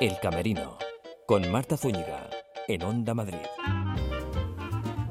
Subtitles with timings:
[0.00, 0.78] El Camerino,
[1.26, 2.28] con Marta Zúñiga,
[2.66, 3.38] en Onda Madrid.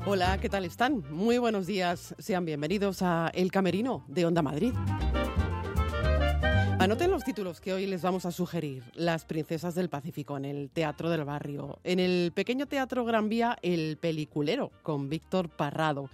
[0.05, 1.04] Hola, ¿qué tal están?
[1.10, 2.13] Muy buenos días.
[2.18, 4.73] Sean bienvenidos a El Camerino de Onda Madrid.
[6.79, 8.83] Anoten los títulos que hoy les vamos a sugerir.
[8.94, 11.79] Las Princesas del Pacífico en el Teatro del Barrio.
[11.84, 16.09] En el pequeño Teatro Gran Vía, El Peliculero, con Víctor Parrado.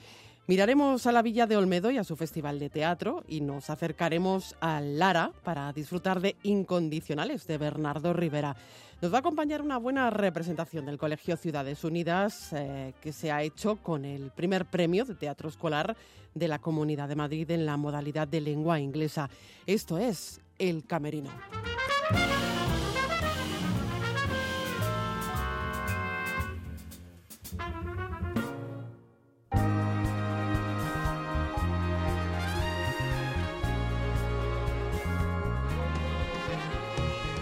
[0.47, 4.55] Miraremos a la Villa de Olmedo y a su festival de teatro y nos acercaremos
[4.61, 8.55] a Lara para disfrutar de Incondicionales de Bernardo Rivera.
[9.01, 13.43] Nos va a acompañar una buena representación del Colegio Ciudades Unidas eh, que se ha
[13.43, 15.97] hecho con el primer premio de teatro escolar
[16.33, 19.29] de la Comunidad de Madrid en la modalidad de lengua inglesa.
[19.65, 21.29] Esto es El Camerino.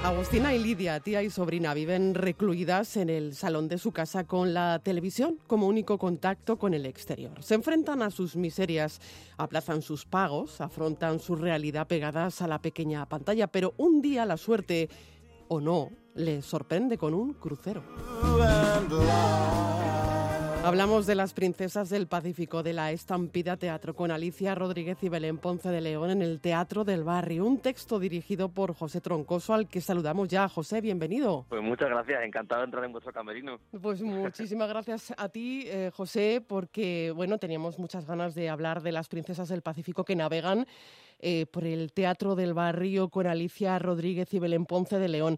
[0.06, 4.54] Agustina y Lidia, tía y sobrina, viven recluidas en el salón de su casa con
[4.54, 7.42] la televisión como único contacto con el exterior.
[7.42, 9.02] Se enfrentan a sus miserias,
[9.36, 14.38] aplazan sus pagos, afrontan su realidad pegadas a la pequeña pantalla, pero un día la
[14.38, 14.90] suerte,
[15.48, 17.82] o no, les sorprende con un crucero.
[20.66, 25.38] Hablamos de las princesas del Pacífico, de la Estampida Teatro, con Alicia Rodríguez y Belén
[25.38, 27.46] Ponce de León en el Teatro del Barrio.
[27.46, 30.50] Un texto dirigido por José Troncoso, al que saludamos ya.
[30.50, 31.46] José, bienvenido.
[31.50, 33.60] Pues muchas gracias, encantado de entrar en vuestro camerino.
[33.80, 38.92] Pues muchísimas gracias a ti, eh, José, porque bueno, teníamos muchas ganas de hablar de
[38.92, 40.66] las princesas del Pacífico que navegan
[41.20, 45.38] eh, por el Teatro del Barrio con Alicia Rodríguez y Belén Ponce de León.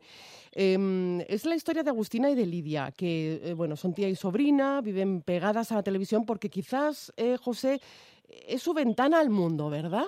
[0.51, 4.15] Em, es la historia de Agustina y de Lidia, que eh, bueno, son tía y
[4.15, 7.79] sobrina, viven pegadas a la televisión porque quizás, eh, José,
[8.27, 10.05] es su ventana al mundo, ¿verdad?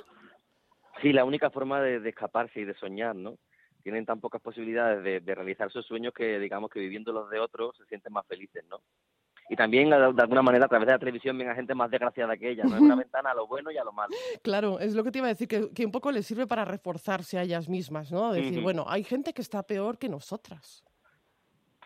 [1.02, 3.38] Sí, la única forma de, escaparse y de soñar, ¿no?
[3.84, 7.40] Tienen tan pocas posibilidades de, de realizar sus sueños que digamos que viviendo los de
[7.40, 8.82] otros se sienten más felices, ¿no?
[9.50, 12.38] Y también de alguna manera a través de la televisión ven a gente más desgraciada
[12.38, 12.76] que ella, ¿no?
[12.76, 14.16] Es una ventana a lo bueno y a lo malo.
[14.44, 17.40] Claro, es lo que te iba a decir, que, un poco les sirve para reforzarse
[17.40, 18.32] a ellas mismas, ¿no?
[18.32, 20.84] Decir, bueno, hay gente que está peor que nosotras.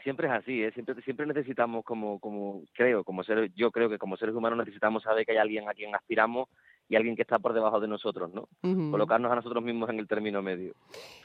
[0.04, 0.72] Siempre es así, ¿eh?
[0.74, 5.04] siempre, siempre necesitamos como, como, creo, como ser, yo creo que como seres humanos necesitamos
[5.04, 6.50] saber que hay alguien a quien aspiramos
[6.94, 8.48] y alguien que está por debajo de nosotros, ¿no?
[8.92, 10.76] Colocarnos a nosotros mismos en el término medio.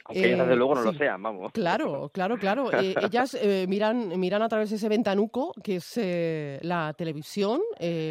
[0.06, 1.52] Aunque ellas desde luego no lo sean, vamos.
[1.52, 2.72] Claro, claro, claro.
[2.72, 7.60] Eh, ellas eh, miran, miran a través de ese ventanuco, que es eh, la televisión,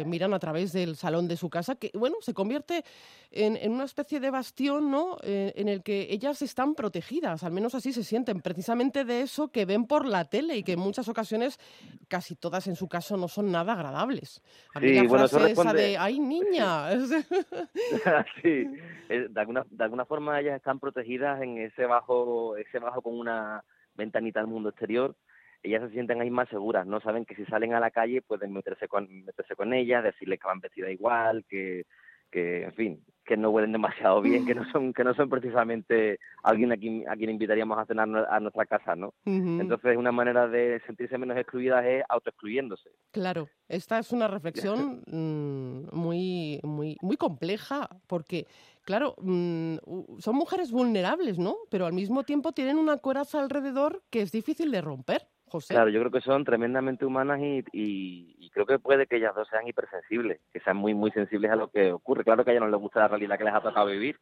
[0.06, 2.84] miran a través del salón de su casa, que bueno, se convierte
[3.32, 5.16] en, una especie de bastión, ¿no?
[5.22, 9.64] en el que ellas están protegidas, al menos así se sienten, precisamente de eso que
[9.64, 11.58] ven por la tele y que en muchas ocasiones,
[12.06, 14.42] casi todas en su caso, no son nada agradables.
[14.80, 16.88] Mí la frase esa de, ¡ay, niña!
[17.08, 17.24] sí,
[18.42, 23.64] de alguna, de alguna forma ellas están protegidas en ese bajo, ese bajo con una
[23.94, 25.16] ventanita al mundo exterior.
[25.62, 28.52] Ellas se sienten ahí más seguras, no saben que si salen a la calle pueden
[28.52, 31.84] meterse con, meterse con ellas, decirles que van vestidas igual, que,
[32.30, 36.18] que en fin, que no huelen demasiado bien, que no son que no son precisamente
[36.42, 39.12] alguien a quien, a quien invitaríamos a cenar a nuestra casa, ¿no?
[39.24, 42.90] Entonces, una manera de sentirse menos excluidas es autoexcluyéndose.
[43.12, 48.46] Claro, esta es una reflexión mm, muy muy muy compleja porque
[48.82, 49.76] claro, mm,
[50.18, 51.56] son mujeres vulnerables, ¿no?
[51.70, 55.28] Pero al mismo tiempo tienen una coraza alrededor que es difícil de romper.
[55.68, 59.48] Claro, yo creo que son tremendamente humanas y, y, creo que puede que ellas dos
[59.48, 62.24] sean hipersensibles, que sean muy, muy sensibles a lo que ocurre.
[62.24, 64.18] Claro que a ellas no les gusta la realidad que les ha tocado vivir,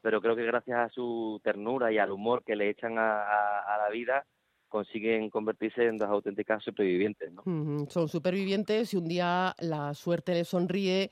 [0.00, 3.88] pero creo que gracias a su ternura y al humor que le echan a, la
[3.90, 4.26] vida,
[4.68, 7.32] consiguen convertirse en dos auténticas supervivientes.
[7.32, 7.42] ¿no?
[7.88, 11.10] Son supervivientes y un día la suerte les sonríe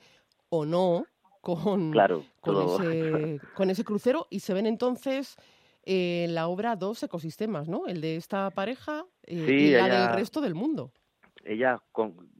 [0.49, 1.05] o no
[1.41, 5.37] con, claro, con, ese, con ese crucero y se ven entonces
[5.87, 7.87] en la obra dos ecosistemas, ¿no?
[7.87, 10.91] El de esta pareja eh, y la del resto del mundo.
[11.45, 11.79] Ellas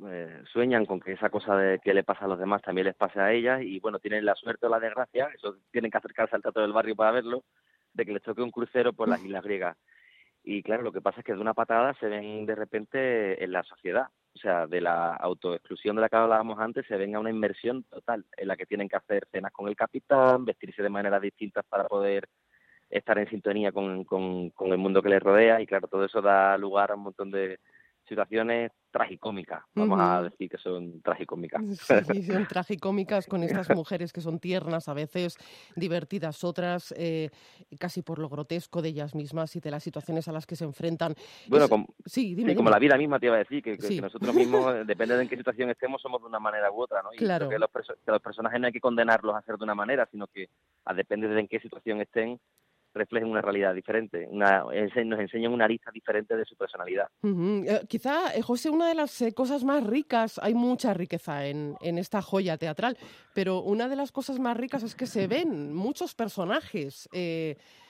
[0.09, 2.95] eh, sueñan con que esa cosa de que le pasa a los demás también les
[2.95, 6.35] pase a ellas y bueno, tienen la suerte o la desgracia, eso tienen que acercarse
[6.35, 7.45] al trato del barrio para verlo,
[7.93, 9.77] de que les toque un crucero por las islas griegas.
[10.43, 13.51] Y claro, lo que pasa es que de una patada se ven de repente en
[13.51, 14.07] la sociedad.
[14.35, 17.83] O sea, de la autoexclusión de la que hablábamos antes, se ven a una inmersión
[17.83, 21.65] total en la que tienen que hacer cenas con el capitán, vestirse de maneras distintas
[21.65, 22.29] para poder
[22.89, 26.21] estar en sintonía con, con, con, el mundo que les rodea y claro, todo eso
[26.21, 27.59] da lugar a un montón de
[28.07, 31.61] situaciones tragicómicas, vamos a decir que son tragicómicas.
[32.07, 35.37] Sí, son tragicómicas con estas mujeres que son tiernas, a veces
[35.75, 37.29] divertidas, otras eh,
[37.79, 40.63] casi por lo grotesco de ellas mismas y de las situaciones a las que se
[40.63, 41.15] enfrentan.
[41.47, 44.83] Bueno, como, sí, como la vida misma te iba a decir, que, nosotros mismos, eh,
[44.85, 47.09] depende de en qué situación estemos, somos de una manera u otra, ¿no?
[47.13, 47.49] Y claro.
[47.49, 50.27] que los, que los personajes no hay que condenarlos a ser de una manera, sino
[50.27, 50.49] que
[50.85, 52.39] a depende de en qué situación estén,
[52.97, 57.07] reflejen una realidad diferente, nos enseñan una arista diferente de su personalidad.
[57.23, 61.77] Eh, quizá, eh, José, una de las eh, cosas más ricas, hay mucha riqueza en,
[61.81, 62.97] esta joya teatral,
[63.33, 67.09] pero una de las cosas más ricas es que se ven muchos personajes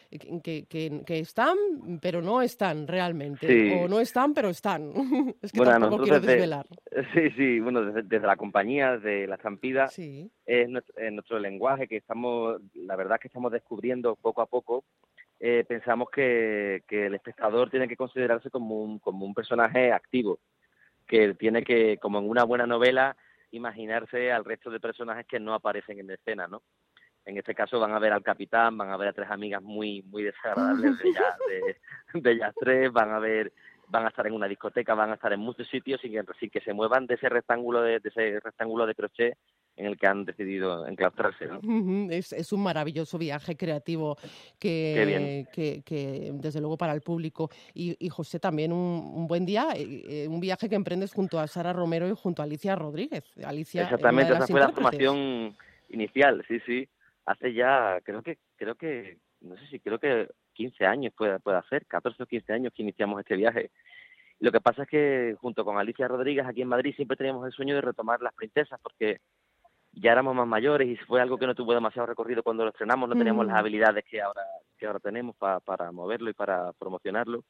[0.09, 1.57] que, que, están,
[2.01, 3.75] pero no están realmente.
[3.83, 4.92] O no están, pero están.
[5.42, 6.65] es que tampoco quiero desvelar.
[7.13, 12.95] sí, sí, bueno, desde, la compañía, desde la estampida, es, nuestro, lenguaje que estamos, la
[12.95, 14.83] verdad que estamos descubriendo poco a poco.
[15.39, 20.39] Eh, pensamos que, que el espectador tiene que considerarse como un, como un personaje activo,
[21.06, 23.15] que tiene que, como en una buena novela,
[23.51, 26.63] imaginarse al resto de personajes que no aparecen en escena, ¿no?
[27.27, 30.01] En este caso van a ver al capitán, van a ver a tres amigas muy
[30.03, 31.35] muy desagradables de ellas,
[32.13, 33.51] de, ellas tres, van a ver
[33.89, 36.50] van a estar en una discoteca, van a estar en muchos sitios sin que, sin
[36.50, 39.38] que se muevan de ese rectángulo de, ese rectángulo de crochet
[39.75, 41.50] en el que han decidido enclaustrarse.
[42.09, 44.18] es, es, un maravilloso viaje creativo
[44.57, 47.50] que, que, que, desde luego para el público.
[47.74, 51.47] Y, José, también un, un buen día, eh, eh, un viaje que emprendes junto a
[51.47, 53.24] Sara Romero y junto a Alicia Rodríguez.
[53.45, 55.56] Alicia, Exactamente, esa fue la formación
[55.89, 56.89] inicial, sí, sí
[57.27, 61.57] hace ya, creo que, creo que, no sé si creo que 15 años puede, puede
[61.57, 63.69] hacer, 14 o 15 años que iniciamos este viaje.
[64.39, 67.51] Lo que pasa es que junto con Alicia Rodríguez aquí en Madrid siempre teníamos el
[67.51, 69.19] sueño de retomar las princesas porque
[69.91, 73.09] ya éramos más mayores y fue algo que no tuvo demasiado recorrido cuando lo estrenamos,
[73.09, 74.44] no teníamos las habilidades que ahora
[74.77, 77.44] que ahora tenemos para moverlo y para promocionarlo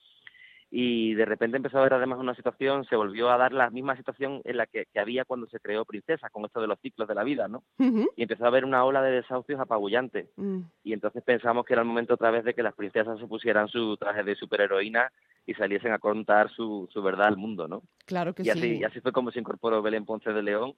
[0.69, 3.95] y de repente empezó a haber además una situación, se volvió a dar la misma
[3.95, 7.15] situación en la que, había cuando se creó Princesa, con esto de los ciclos de
[7.15, 7.63] la vida, ¿no?
[7.79, 10.29] Y empezó a haber una ola de desahucios apabullante.
[10.35, 10.59] Mm.
[10.83, 13.69] Y entonces pensamos que era el momento otra vez de que las princesas se pusieran
[13.69, 15.09] su traje de superheroína
[15.45, 17.83] y saliesen a contar su, su verdad al mundo, ¿no?
[18.05, 18.77] Claro que y así, sí.
[18.79, 20.73] Y así fue como se incorporó Belén Ponce de León.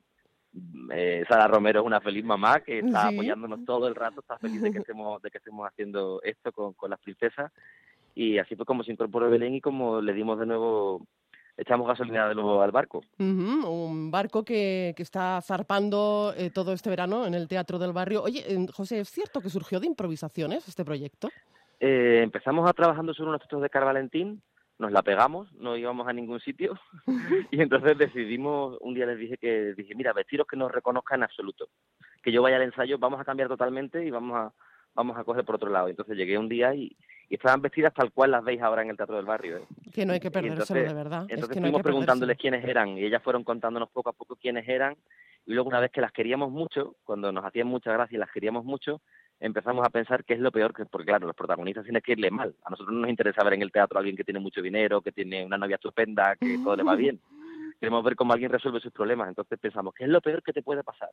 [0.92, 4.62] Eh, Sara Romero es una feliz mamá que está apoyándonos todo el rato, está feliz
[4.62, 7.52] de que estemos, de que estemos haciendo esto con, con las princesas
[8.20, 11.08] y así fue como se incorporó Belén y como le dimos de nuevo
[11.56, 13.02] echamos gasolina de nuevo al barco.
[13.18, 18.22] un barco que, que está zarpando eh, todo este verano en el Teatro del Barrio.
[18.22, 21.30] Oye, eh, José, ¿es cierto que surgió de improvisaciones este proyecto?
[21.80, 24.42] Eh, empezamos a trabajando sobre unos textos de Carvalentín,
[24.80, 26.78] nos la pegamos, no íbamos a ningún sitio
[27.52, 31.24] y entonces decidimos, un día les dije que, dije, mira, vestiros que nos reconozcan en
[31.24, 31.70] absoluto,
[32.22, 34.54] que yo vaya al ensayo, vamos a cambiar totalmente y vamos a,
[34.94, 35.88] vamos a coger por otro lado.
[35.88, 36.98] Entonces llegué un día y,
[37.30, 39.58] y estaban vestidas tal cual las veis ahora en el Teatro del Barrio.
[39.58, 39.64] ¿eh?
[39.94, 41.26] Que no hay que perdérselo de verdad.
[41.30, 44.96] Entonces es fuimos preguntándoles quiénes eran y ellas fueron contándonos poco a poco quiénes eran
[45.46, 48.32] y luego una vez que las queríamos mucho, cuando nos hacían mucha gracia y las
[48.32, 49.02] queríamos mucho,
[49.40, 52.30] empezamos a pensar qué es lo peor, que porque claro, los protagonistas tienen que irle
[52.30, 52.56] mal.
[52.64, 55.02] A nosotros no nos interesa ver en el teatro a alguien que tiene mucho dinero,
[55.02, 57.20] que tiene una novia estupenda, que todo le va bien.
[57.80, 59.30] Queremos ver cómo alguien resuelve sus problemas.
[59.30, 61.10] Entonces pensamos, ¿qué es lo peor que te puede pasar?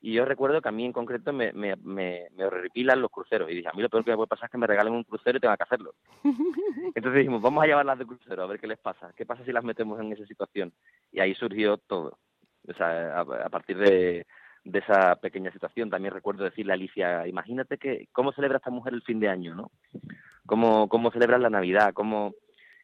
[0.00, 3.50] Y yo recuerdo que a mí en concreto me, me, me, me horripilan los cruceros.
[3.50, 5.04] Y dije, a mí lo peor que me puede pasar es que me regalen un
[5.04, 5.94] crucero y tenga que hacerlo.
[6.94, 9.12] Entonces dijimos, vamos a llevarlas de crucero, a ver qué les pasa.
[9.14, 10.72] ¿Qué pasa si las metemos en esa situación?
[11.12, 12.18] Y ahí surgió todo.
[12.66, 14.26] O sea, a, partir de,
[14.64, 18.94] de esa pequeña situación también recuerdo decirle a Alicia, imagínate que cómo celebra esta mujer
[18.94, 19.70] el fin de año, ¿no?
[20.46, 22.34] Cómo, cómo celebra la Navidad, cómo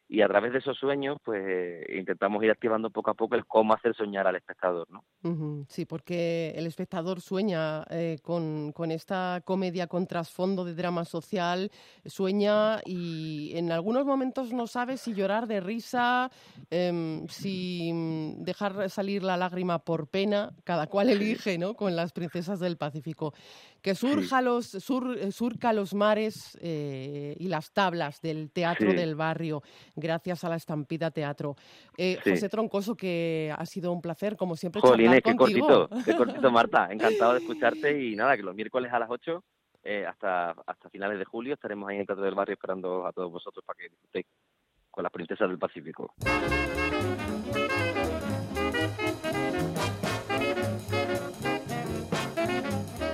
[0.09, 3.45] y a través de esos sueños pues eh, intentamos ir activando poco a poco el
[3.45, 5.03] cómo hacer soñar al espectador ¿no?
[5.67, 11.69] sí porque el espectador sueña eh, con, con, esta comedia con trasfondo de drama social
[12.05, 16.31] sueña y en algunos momentos no sabe si llorar de risa
[16.69, 21.73] em, si mm, dejar salir la lágrima por pena cada cual elige ¿no?
[21.75, 23.33] con las princesas del Pacífico.
[23.81, 29.61] Que surja los, sur, surca los mares eh, y las tablas del teatro del barrio,
[29.97, 31.55] gracias a la Estampida Teatro.
[31.97, 36.51] Eh, José Troncoso, que ha sido un placer, como siempre, Jolines, qué cortito, qué cortito,
[36.51, 36.87] Marta.
[36.91, 39.43] Encantado de escucharte y nada, que los miércoles a las 8
[39.83, 43.11] eh, hasta, hasta finales de julio estaremos ahí en el Teatro del Barrio esperando a
[43.11, 44.25] todos vosotros para que disfrutéis
[44.91, 46.13] con las princesas del Pacífico.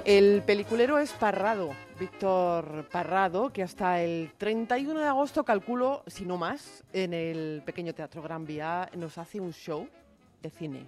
[0.06, 6.38] El peliculero es Parrado, Víctor Parrado, que hasta el 31 de agosto, calculo, si no
[6.38, 9.88] más, en el pequeño Teatro Gran Vía nos hace un show
[10.42, 10.88] de cine.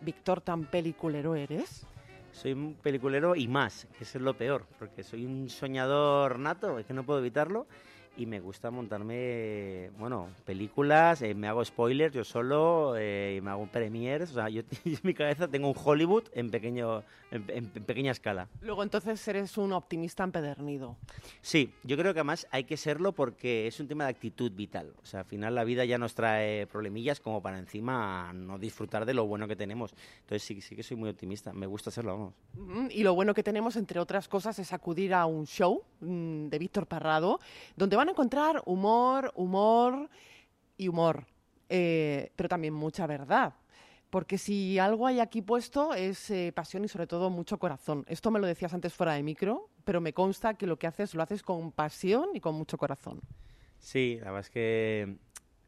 [0.00, 1.86] Víctor, ¿tan peliculero eres?
[2.32, 6.86] Soy un peliculero y más, que es lo peor, porque soy un soñador nato, es
[6.86, 7.68] que no puedo evitarlo.
[8.16, 13.66] Y me gusta montarme, bueno, películas, eh, me hago spoilers yo solo, eh, me hago
[13.66, 18.48] premiers, o sea, yo, en mi cabeza tengo un Hollywood en, pequeño, en, pequeña escala.
[18.60, 20.96] Luego entonces eres un optimista empedernido.
[21.42, 24.94] Sí, yo creo que además hay que serlo porque es un tema de actitud vital,
[25.02, 29.04] o sea, al final la vida ya nos trae problemillas como para encima no disfrutar
[29.04, 29.94] de lo bueno que tenemos.
[30.20, 32.90] Entonces sí, sí que soy muy optimista, me gusta serlo, vamos.
[32.90, 36.58] Y lo bueno que tenemos, entre otras cosas, es acudir a un show mm, de
[36.58, 37.40] Víctor Parrado,
[37.76, 40.08] donde van encontrar humor, humor
[40.76, 41.26] y humor,
[41.68, 43.54] eh, pero también mucha verdad.
[44.10, 48.04] Porque si algo hay aquí puesto es eh, pasión y sobre todo mucho corazón.
[48.08, 51.14] Esto me lo decías antes fuera de micro, pero me consta que lo que haces
[51.14, 53.20] lo haces con pasión y con mucho corazón.
[53.78, 55.16] Sí, la verdad es que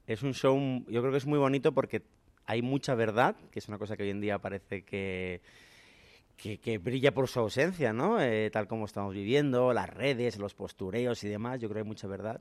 [0.06, 0.56] es un show,
[0.88, 2.02] yo creo que es muy bonito porque
[2.46, 5.42] hay mucha verdad, que es una cosa que hoy en día parece que
[6.38, 8.20] que, brilla por su ausencia, ¿no?
[8.20, 11.88] Eh, tal como estamos viviendo, las redes, los postureos y demás, yo creo que hay
[11.88, 12.40] mucha verdad.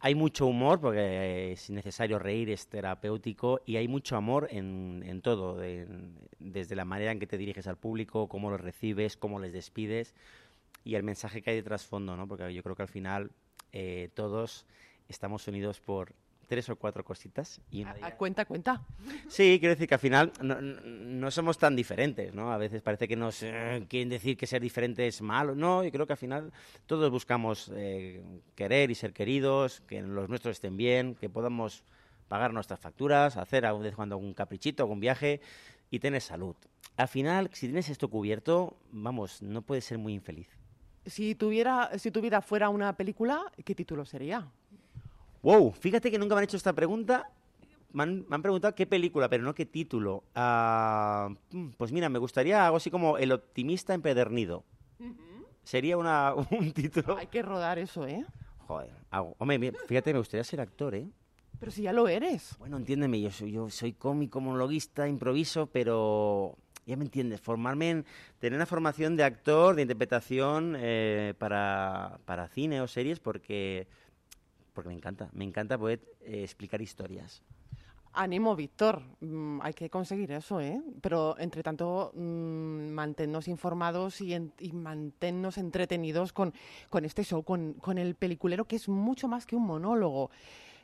[0.00, 5.22] Hay mucho humor, porque es necesario reír, es terapéutico, y hay mucho amor en, en
[5.22, 5.58] todo,
[6.38, 10.12] desde la manera en que te diriges al público, cómo los recibes, cómo les despides,
[10.84, 12.28] y el mensaje que hay de trasfondo, ¿no?
[12.28, 13.30] Porque yo creo que al final
[13.72, 14.66] eh, todos
[15.08, 16.12] estamos unidos por
[16.46, 17.60] tres o cuatro cositas.
[17.70, 17.84] Y
[18.16, 18.82] cuenta, cuenta.
[19.28, 22.52] Sí, quiero decir que al final no, somos tan diferentes, ¿no?
[22.52, 25.54] A veces parece que nos eh, quieren decir que ser diferente es malo.
[25.54, 26.52] No, yo creo que al final
[26.86, 28.22] todos buscamos eh,
[28.54, 31.84] querer y ser queridos, que los nuestros estén bien, que podamos
[32.28, 35.40] pagar nuestras facturas, hacer a vez cuando un caprichito, algún viaje
[35.90, 36.56] y tener salud.
[36.96, 40.48] Al final, si tienes esto cubierto, vamos, no puedes ser muy infeliz.
[41.04, 44.50] Si, tuviera, si tu vida fuera una película, ¿qué título sería?
[45.46, 47.30] Wow, fíjate que nunca me han hecho esta pregunta.
[47.92, 50.24] Me han, preguntado qué película, pero no qué título.
[50.34, 54.64] Ah, mm, pues mira, me gustaría algo así como El optimista empedernido.
[55.62, 57.16] Sería una, un título.
[57.16, 58.26] Hay que rodar eso, ¿eh?
[58.66, 58.90] Joder,
[59.38, 61.06] hombre, fíjate, me gustaría ser actor, ¿eh?
[61.60, 62.56] Pero si ya lo eres.
[62.58, 68.04] Bueno, entiéndeme, yo soy, yo soy cómico, monologuista, improviso, pero ya me entiendes, formarme en,
[68.40, 73.86] tener una formación de actor, de interpretación eh, para, para cine o series, porque
[74.76, 77.42] porque me encanta, me encanta poder eh, explicar historias.
[78.12, 79.02] Ánimo, Víctor.
[79.20, 80.82] Mm, hay que conseguir eso, ¿eh?
[81.00, 84.38] Pero, entre tanto, mm, manténnos informados y,
[84.72, 86.52] manténnos entretenidos con,
[87.02, 90.30] este show, con, el peliculero, que es mucho más que un monólogo.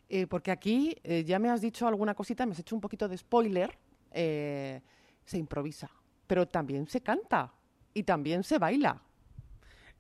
[0.09, 3.09] Eh, porque aquí eh, ya me has dicho alguna cosita, me has hecho un poquito
[3.09, 3.79] de spoiler.
[4.13, 5.91] se improvisa,
[6.27, 7.53] pero también se canta
[7.95, 9.01] y también se baila.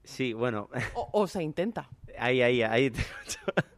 [0.04, 0.68] Sí, bueno.
[0.94, 1.88] O, se intenta.
[2.18, 2.92] Ahí, ahí, ahí.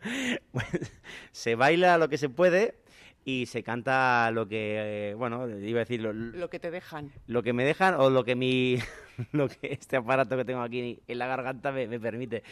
[1.33, 2.77] se baila lo que se puede
[3.25, 6.01] y se canta lo que, eh, bueno, iba a decir...
[6.03, 7.13] Lo, que te dejan.
[7.27, 8.79] Lo que me dejan o lo que mi...
[9.33, 12.43] lo que este aparato que tengo aquí en la garganta me, me permite.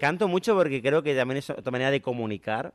[0.00, 2.74] Canto mucho porque creo que también es otra manera de comunicar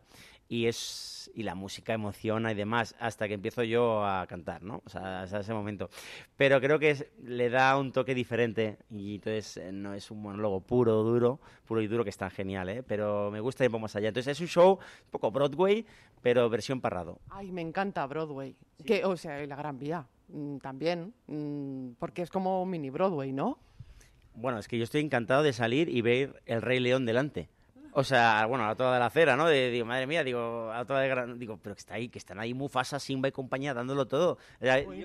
[0.52, 4.82] y es y la música emociona y demás hasta que empiezo yo a cantar, ¿no?
[4.86, 5.90] O sea, hasta ese momento.
[6.36, 10.60] Pero creo que le da un toque diferente y entonces eh, no es un monólogo
[10.60, 12.84] puro, duro, puro y duro que es tan genial, ¿eh?
[12.84, 14.10] Pero me gusta ir más allá.
[14.10, 15.86] Entonces es un show un poco Broadway,
[16.22, 17.22] pero versión parrado.
[17.30, 18.54] Ay, me encanta Broadway.
[18.86, 23.58] Que, o sea, la Gran Vía mm, también, mm, porque es como mini Broadway, ¿no?
[24.34, 27.48] Bueno, es que yo estoy encantado de salir y ver el Rey León delante.
[27.94, 29.48] O sea, bueno, a toda de la acera, ¿no?
[29.48, 31.38] De, digo, madre mía, digo, a toda de gran...
[31.38, 34.38] Digo, pero que está ahí, que están ahí Mufasa, Simba y compañía dándolo todo.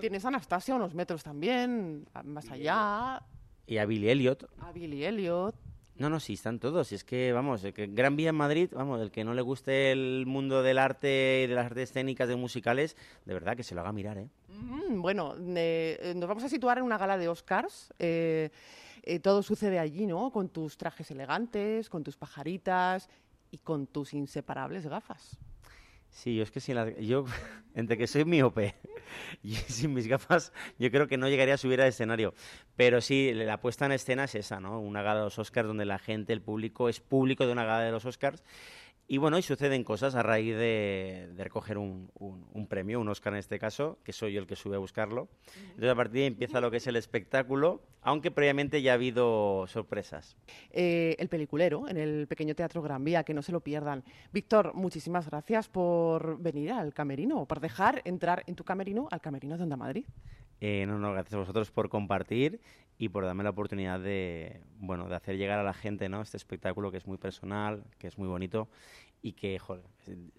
[0.00, 3.22] Tienes a Anastasia unos metros también, más allá.
[3.66, 4.48] Y a Billy Elliot.
[4.60, 5.56] A Billy Elliot.
[5.98, 6.92] No, no, sí, están todos.
[6.92, 10.24] Es que, vamos, que Gran Vía en Madrid, vamos, el que no le guste el
[10.26, 13.80] mundo del arte y de las artes escénicas, de musicales, de verdad que se lo
[13.80, 14.28] haga mirar, ¿eh?
[14.48, 17.94] Mm, bueno, eh, nos vamos a situar en una gala de Oscars.
[17.98, 18.50] Eh,
[19.06, 20.30] eh, todo sucede allí, ¿no?
[20.32, 23.08] Con tus trajes elegantes, con tus pajaritas
[23.52, 25.38] y con tus inseparables gafas.
[26.10, 27.24] Sí, yo es que sin yo
[27.74, 28.74] entre que soy miope
[29.42, 32.34] y sin mis gafas, yo creo que no llegaría a subir al escenario.
[32.76, 34.80] Pero sí, la puesta en escena es esa, ¿no?
[34.80, 37.84] Una gala de los Oscars donde la gente, el público, es público de una gala
[37.84, 38.42] de los Oscars
[39.08, 42.10] y bueno, y suceden cosas a raíz de, recoger un,
[42.68, 45.28] premio, un Oscar en este caso, que soy yo el que sube a buscarlo.
[45.60, 48.94] Entonces a partir de ahí empieza lo que es el espectáculo, aunque previamente ya ha
[48.94, 50.36] habido sorpresas.
[50.70, 54.02] Eh, el peliculero en el pequeño Teatro Gran Vía, que no se lo pierdan.
[54.32, 56.05] Víctor, muchísimas gracias por
[56.38, 60.04] venir al camerino, por dejar entrar en tu camerino al camerino de Onda Madrid.
[60.60, 62.60] Eh, no, no, gracias a vosotros por compartir
[62.98, 66.22] y por darme la oportunidad de, bueno, de hacer llegar a la gente, ¿no?
[66.22, 68.68] Este espectáculo que es muy personal, que es muy bonito
[69.20, 69.84] y que, joder,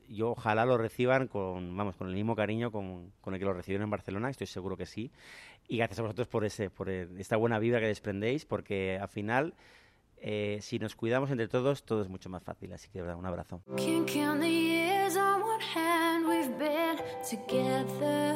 [0.08, 3.54] yo ojalá lo reciban con, vamos, con el mismo cariño con, con el que lo
[3.54, 5.12] recibieron en Barcelona, estoy seguro que sí.
[5.68, 9.54] Y gracias a vosotros por ese, por esta buena vida que desprendéis, porque al final
[10.20, 12.74] eh, si nos cuidamos entre todos, todo es mucho más fácil.
[12.74, 13.62] Así que, de verdad, un abrazo.
[16.48, 18.36] We've been together.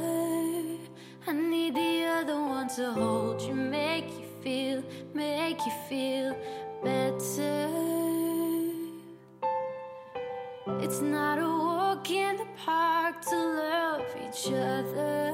[1.27, 6.35] I need the other one to hold you, make you feel, make you feel
[6.83, 7.69] better.
[10.83, 15.31] It's not a walk in the park to love each other.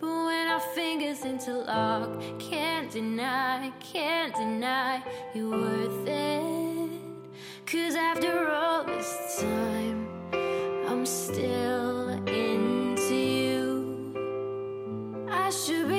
[0.00, 5.02] But when our fingers interlock, can't deny, can't deny
[5.34, 6.90] you're worth it.
[7.66, 9.89] Cause after all this time, I'm
[11.10, 14.14] still into you.
[15.28, 15.89] I should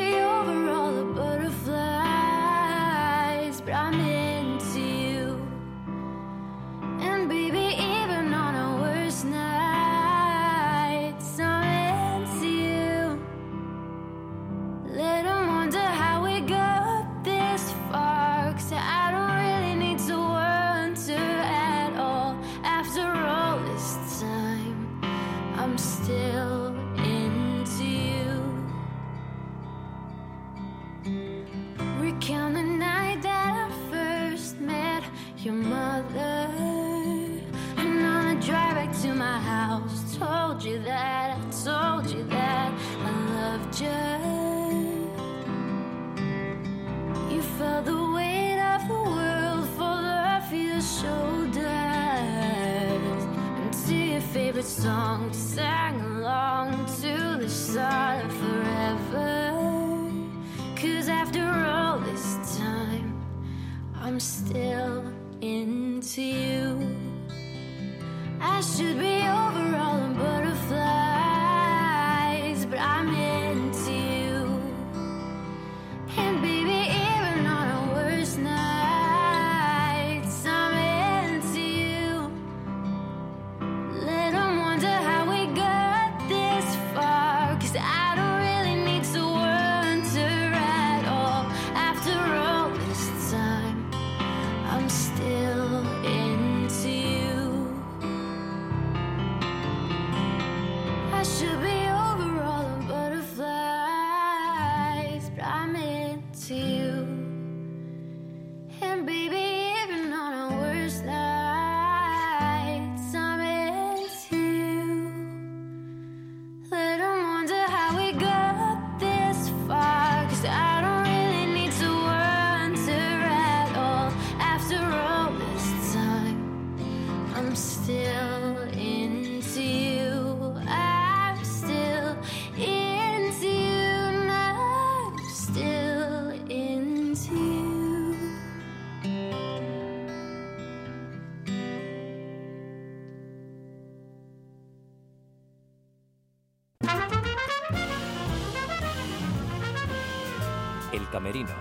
[151.11, 151.51] Camerino,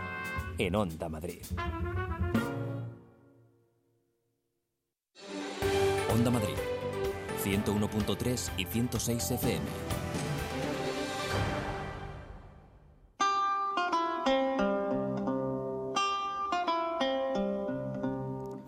[0.59, 1.43] en Onda Madrid.
[6.09, 6.55] Onda Madrid,
[7.45, 9.61] 101.3 y 106 FM.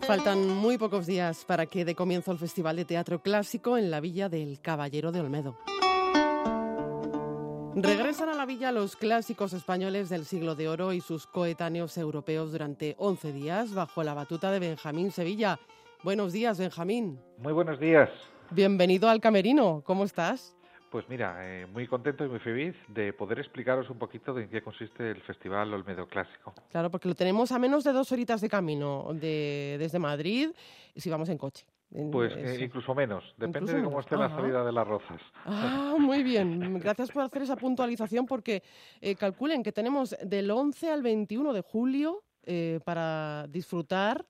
[0.00, 4.00] Faltan muy pocos días para que dé comienzo el Festival de Teatro Clásico en la
[4.00, 5.56] Villa del Caballero de Olmedo.
[7.82, 12.52] Regresan a la villa los clásicos españoles del siglo de oro y sus coetáneos europeos
[12.52, 15.58] durante 11 días bajo la batuta de Benjamín Sevilla.
[16.04, 17.18] Buenos días, Benjamín.
[17.38, 18.08] Muy buenos días.
[18.50, 19.82] Bienvenido al Camerino.
[19.84, 20.54] ¿Cómo estás?
[20.92, 24.50] Pues mira, eh, muy contento y muy feliz de poder explicaros un poquito de en
[24.50, 26.54] qué consiste el Festival Olmedo Clásico.
[26.70, 30.50] Claro, porque lo tenemos a menos de dos horitas de camino de, desde Madrid
[30.94, 31.66] si vamos en coche.
[32.10, 34.06] Pues eh, incluso menos, depende Incluso de cómo menos.
[34.06, 35.20] esté la salida de las rozas.
[35.44, 36.78] Ah, muy bien.
[36.78, 38.62] Gracias por hacer esa puntualización porque
[39.00, 44.24] eh, calculen que tenemos del 11 al 21 de julio eh, para disfrutar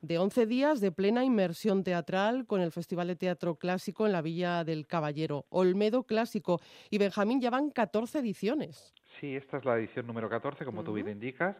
[0.00, 4.22] de 11 días de plena inmersión teatral con el Festival de Teatro Clásico en la
[4.22, 6.60] Villa del Caballero, Olmedo Clásico.
[6.90, 8.94] Y Benjamín, ya van 14 ediciones.
[9.20, 11.56] Sí, esta es la edición número 14, como tú bien indicas,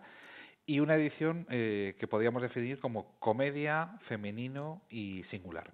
[0.66, 5.72] y una edición eh, que podríamos definir como comedia, femenino y singular.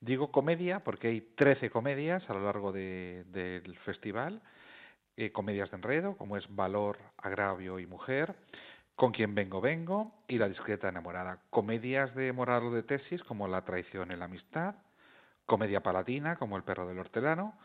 [0.00, 4.42] Digo comedia porque hay 13 comedias a lo largo de- del festival,
[5.16, 8.34] eh, comedias de enredo, como es Valor, Agravio y Mujer,
[8.96, 11.38] Con quien vengo, vengo y La discreta enamorada.
[11.50, 14.74] Comedias de moral o de tesis como La traición en la amistad,
[15.44, 17.58] comedia palatina como El perro del hortelano,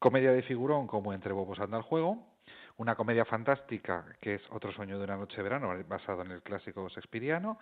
[0.00, 2.26] comedia de figurón como Entre bobos anda el juego,
[2.76, 6.42] una comedia fantástica que es Otro sueño de una noche de verano, basado en el
[6.42, 7.58] clásico shakespeariano,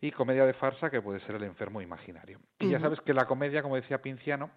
[0.00, 2.38] y comedia de farsa que puede ser El enfermo imaginario.
[2.58, 4.50] Y ya sabes que la comedia, como decía Pinciano,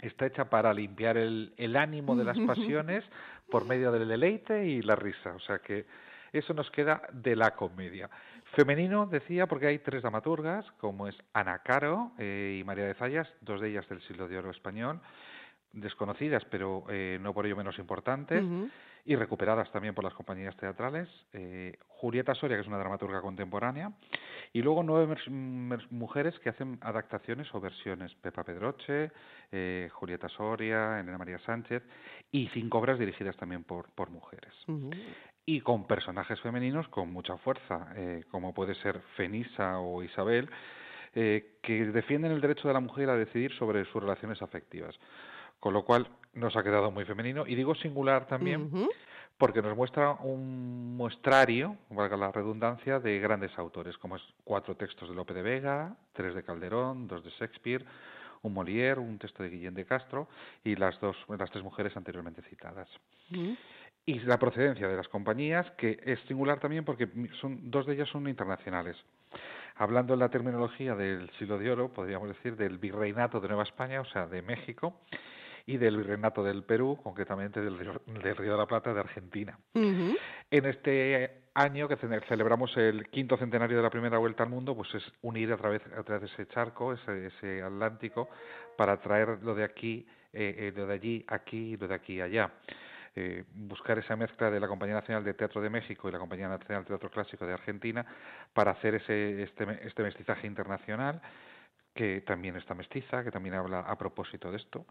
[0.00, 3.04] está hecha para limpiar el, el ánimo de las pasiones
[3.50, 5.34] por medio del deleite y la risa.
[5.34, 5.86] O sea que
[6.32, 8.08] eso nos queda de la comedia.
[8.54, 13.28] Femenino, decía, porque hay tres dramaturgas, como es Ana Caro eh, y María de Zayas,
[13.40, 15.00] dos de ellas del siglo de oro español,
[15.72, 18.44] desconocidas, pero eh, no por ello menos importantes.
[19.04, 21.08] Y recuperadas también por las compañías teatrales.
[21.32, 23.92] eh, Julieta Soria, que es una dramaturga contemporánea,
[24.52, 25.16] y luego nueve
[25.90, 28.14] mujeres que hacen adaptaciones o versiones.
[28.16, 29.12] Pepa Pedroche,
[29.52, 31.82] eh, Julieta Soria, Elena María Sánchez,
[32.32, 34.52] y cinco obras dirigidas también por, por mujeres
[35.46, 40.48] y con personajes femeninos con mucha fuerza, eh, como puede ser Fenisa o Isabel,
[41.14, 44.94] eh, que defienden el derecho de la mujer a decidir sobre sus relaciones afectivas.
[45.58, 47.46] Con lo cual nos ha quedado muy femenino.
[47.46, 48.70] Y digo singular también
[49.40, 55.08] porque nos muestra un muestrario, valga la redundancia, de grandes autores, como es cuatro textos
[55.08, 57.84] de Lope de Vega, tres de Calderón, dos de Shakespeare,
[58.42, 60.28] un Molière, un texto de Guillén de Castro
[60.62, 62.88] y las dos, las tres mujeres anteriormente citadas.
[64.04, 67.08] Y la procedencia de las compañías, que es singular también porque
[67.40, 68.96] son, dos de ellas son internacionales.
[69.76, 74.02] Hablando en la terminología del siglo de oro, podríamos decir del virreinato de Nueva España,
[74.02, 75.00] o sea, de México,
[75.66, 79.58] y del virreinato del Perú, concretamente del, Río- del Río de la Plata de Argentina.
[80.50, 84.74] En este año que cele- celebramos el quinto centenario de la primera vuelta al mundo,
[84.74, 88.28] pues es unir a través, a través de ese charco, ese, ese Atlántico,
[88.76, 92.20] para traer lo de aquí, eh, eh, lo de allí, aquí y lo de aquí
[92.20, 92.50] allá.
[93.16, 96.48] Eh, buscar esa mezcla de la Compañía Nacional de Teatro de México y la Compañía
[96.48, 98.06] Nacional de Teatro Clásico de Argentina
[98.54, 101.20] para hacer ese, este, este mestizaje internacional
[101.94, 104.86] que también está mestiza, que también habla a propósito de esto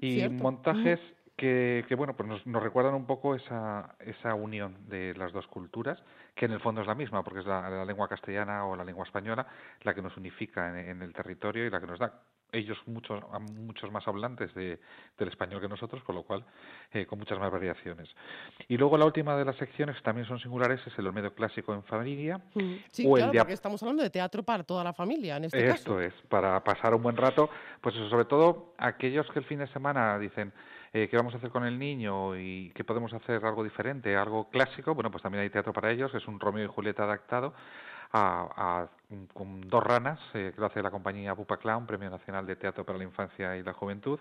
[0.00, 0.42] y Cierto.
[0.42, 1.00] montajes
[1.36, 5.46] que, que bueno pues nos, nos recuerdan un poco esa, esa unión de las dos
[5.48, 6.02] culturas
[6.34, 8.84] que en el fondo es la misma porque es la, la lengua castellana o la
[8.84, 9.46] lengua española
[9.82, 13.22] la que nos unifica en, en el territorio y la que nos da ellos muchos
[13.56, 14.78] muchos más hablantes de,
[15.18, 16.44] del español que nosotros con lo cual
[16.92, 18.08] eh, con muchas más variaciones.
[18.68, 21.74] Y luego la última de las secciones que también son singulares es el Olmedo clásico
[21.74, 22.78] en familia Ujú.
[22.90, 25.36] Sí, o el claro, de ap- porque estamos hablando de teatro para toda la familia,
[25.36, 25.98] en este caso.
[25.98, 29.58] Esto es, para pasar un buen rato, pues eso, sobre todo aquellos que el fin
[29.58, 30.52] de semana dicen
[30.92, 34.48] eh, qué vamos a hacer con el niño y qué podemos hacer algo diferente, algo
[34.48, 37.52] clásico, bueno, pues también hay teatro para ellos, es un Romeo y Julieta adaptado
[38.12, 38.88] a, a-
[39.32, 42.84] con dos ranas, eh, que lo hace la compañía Pupa Clown, Premio Nacional de Teatro
[42.84, 44.18] para la Infancia y la Juventud,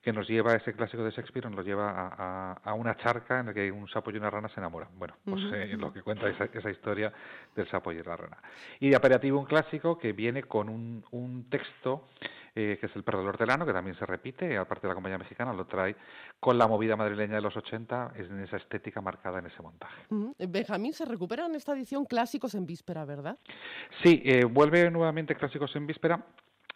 [0.00, 2.14] que nos lleva ese clásico de Shakespeare, nos lleva a,
[2.52, 4.88] a- a una charca en la que un sapo y una rana se enamoran.
[4.96, 7.12] Bueno, pues eh, lo que cuenta esa, esa historia
[7.54, 8.38] del sapo y la rana.
[8.80, 12.08] Y de apelativo un clásico que viene con un, un texto
[12.54, 15.18] eh, que es El perro del hortelano, que también se repite, aparte de la compañía
[15.18, 15.96] mexicana, lo trae
[16.38, 20.02] con la movida madrileña de los 80, es en esa estética marcada en ese montaje.
[20.10, 20.34] Ujú.
[20.48, 23.38] Benjamín, se recupera en esta edición clásicos en víspera, ¿verdad?
[24.02, 26.24] Sí, eh, vuelve nuevamente Clásicos en Víspera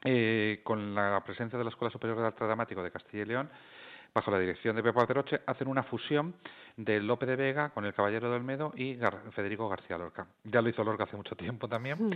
[0.04, 3.50] eh, con la presencia de la Escuela Superior de Arte Dramático de Castilla y León,
[4.16, 6.34] bajo la dirección de Pepa Peroche, hacen una fusión
[6.78, 10.26] de Lope de Vega con El Caballero de Olmedo y Gar- Federico García Lorca.
[10.44, 12.12] Ya lo hizo Lorca hace mucho tiempo también, Mm.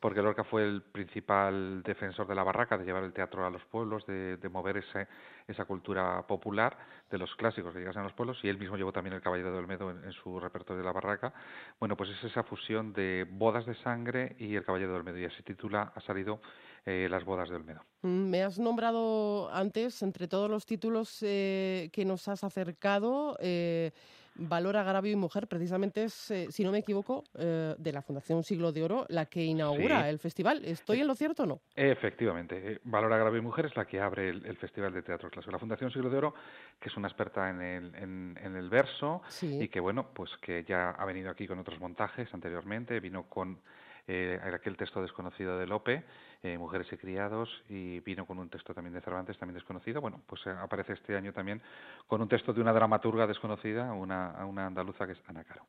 [0.00, 3.64] porque Lorca fue el principal defensor de la barraca, de llevar el teatro a los
[3.66, 5.06] pueblos, de, de mover ese,
[5.46, 6.76] esa cultura popular
[7.08, 9.52] de los clásicos que llegasen a los pueblos, y él mismo llevó también el Caballero
[9.52, 11.32] de Olmedo en, en su repertorio de la barraca.
[11.78, 15.24] Bueno, pues es esa fusión de bodas de sangre y el Caballero de Olmedo, y
[15.26, 16.40] así titula, ha salido
[16.86, 17.82] eh, Las bodas de Olmedo.
[18.02, 23.90] Mm, Me has nombrado antes, entre todos los títulos eh, que nos has acercado, eh,
[24.36, 28.72] Valor Agravio y Mujer, precisamente es, eh, si no me equivoco, de la Fundación Siglo
[28.72, 30.08] de Oro, la que inaugura Sí.
[30.08, 30.64] el festival.
[30.64, 31.60] ¿Estoy en lo cierto o no?
[31.76, 35.52] Efectivamente, Valor Agravio y Mujer es la que abre el, el Festival de Teatro Clásico.
[35.52, 36.34] La Fundación Siglo de Oro,
[36.80, 39.56] que es una experta en el, en, en el verso Sí.
[39.62, 43.60] y que, bueno, pues que ya ha venido aquí con otros montajes anteriormente, vino con
[44.08, 46.02] eh, aquel texto desconocido de Lope,
[46.44, 50.00] eh, Mujeres y Criados, y vino con un texto también de Cervantes, también desconocido.
[50.00, 51.60] Bueno, pues eh, aparece este año también
[52.06, 55.64] con un texto de una dramaturga desconocida, una, una andaluza que es Ana Caro.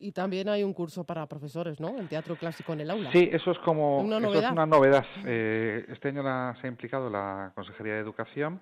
[0.00, 1.98] Y también hay un curso para profesores, ¿no?
[1.98, 3.10] En teatro clásico en el aula.
[3.10, 4.52] Sí, eso es como Una eso es novedad.
[4.52, 5.04] una novedad.
[5.24, 8.60] Eh, este año la- se ha implicado la Consejería de Educación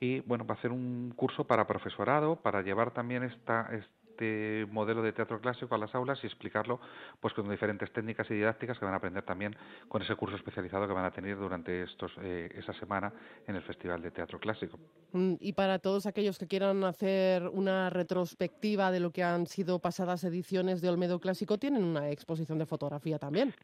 [0.00, 3.68] y bueno va a hacer un curso para profesorado para llevar también esta
[4.12, 6.80] este modelo de teatro clásico a las aulas y explicarlo
[7.20, 9.56] pues con diferentes técnicas y didácticas que van a aprender también
[9.88, 13.12] con ese curso especializado que van a tener durante estos eh, esa semana
[13.46, 14.78] en el Festival de Teatro Clásico.
[15.12, 19.78] Mm, Y para todos aquellos que quieran hacer una retrospectiva de lo que han sido
[19.78, 23.54] pasadas ediciones de Olmedo Clásico, tienen una exposición de fotografía también.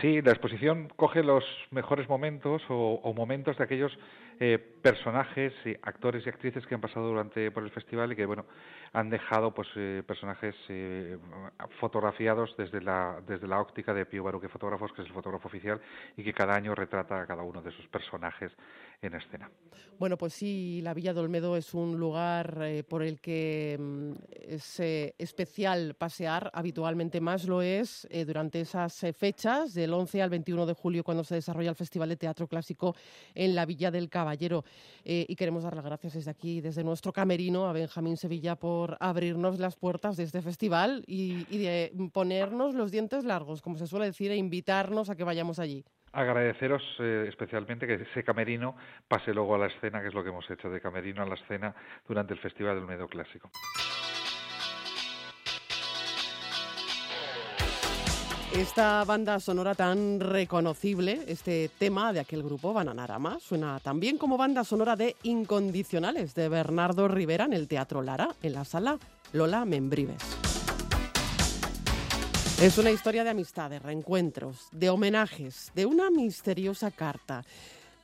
[0.00, 3.96] Sí, la exposición coge los mejores momentos o, o momentos de aquellos
[4.40, 8.46] eh, personajes, actores y actrices que han pasado durante por el festival y que bueno
[8.92, 11.18] han dejado pues eh, personajes eh,
[11.80, 15.80] fotografiados desde la, desde la óptica de Pío Baruque Fotógrafos, que es el fotógrafo oficial,
[16.16, 18.52] y que cada año retrata a cada uno de sus personajes
[19.02, 19.50] en escena.
[19.98, 24.12] Bueno, pues sí, la Villa de Olmedo es un lugar eh, por el que mm,
[24.30, 30.72] es especial pasear, habitualmente más lo es durante esas fechas, del 11 al 21 de
[30.72, 32.94] julio, cuando se desarrolla el Festival de Teatro Clásico
[33.34, 34.64] en la Villa del Caballero.
[35.04, 38.96] Eh, y queremos dar las gracias desde aquí, desde nuestro camerino, a Benjamín Sevilla por
[39.00, 44.06] abrirnos las puertas de este festival y, de ponernos los dientes largos, como se suele
[44.06, 45.84] decir, e invitarnos a que vayamos allí.
[46.12, 50.30] Agradeceros eh, especialmente que ese camerino pase luego a la escena, que es lo que
[50.30, 51.74] hemos hecho, de camerino a la escena
[52.08, 53.50] durante el Festival del Medio Clásico.
[58.56, 64.64] Esta banda sonora tan reconocible, este tema de aquel grupo Bananarama, suena también como banda
[64.64, 68.98] sonora de Incondicionales de Bernardo Rivera en el Teatro Lara, en la sala
[69.34, 70.22] Lola Membrives.
[72.62, 77.44] Es una historia de amistad, de reencuentros, de homenajes, de una misteriosa carta.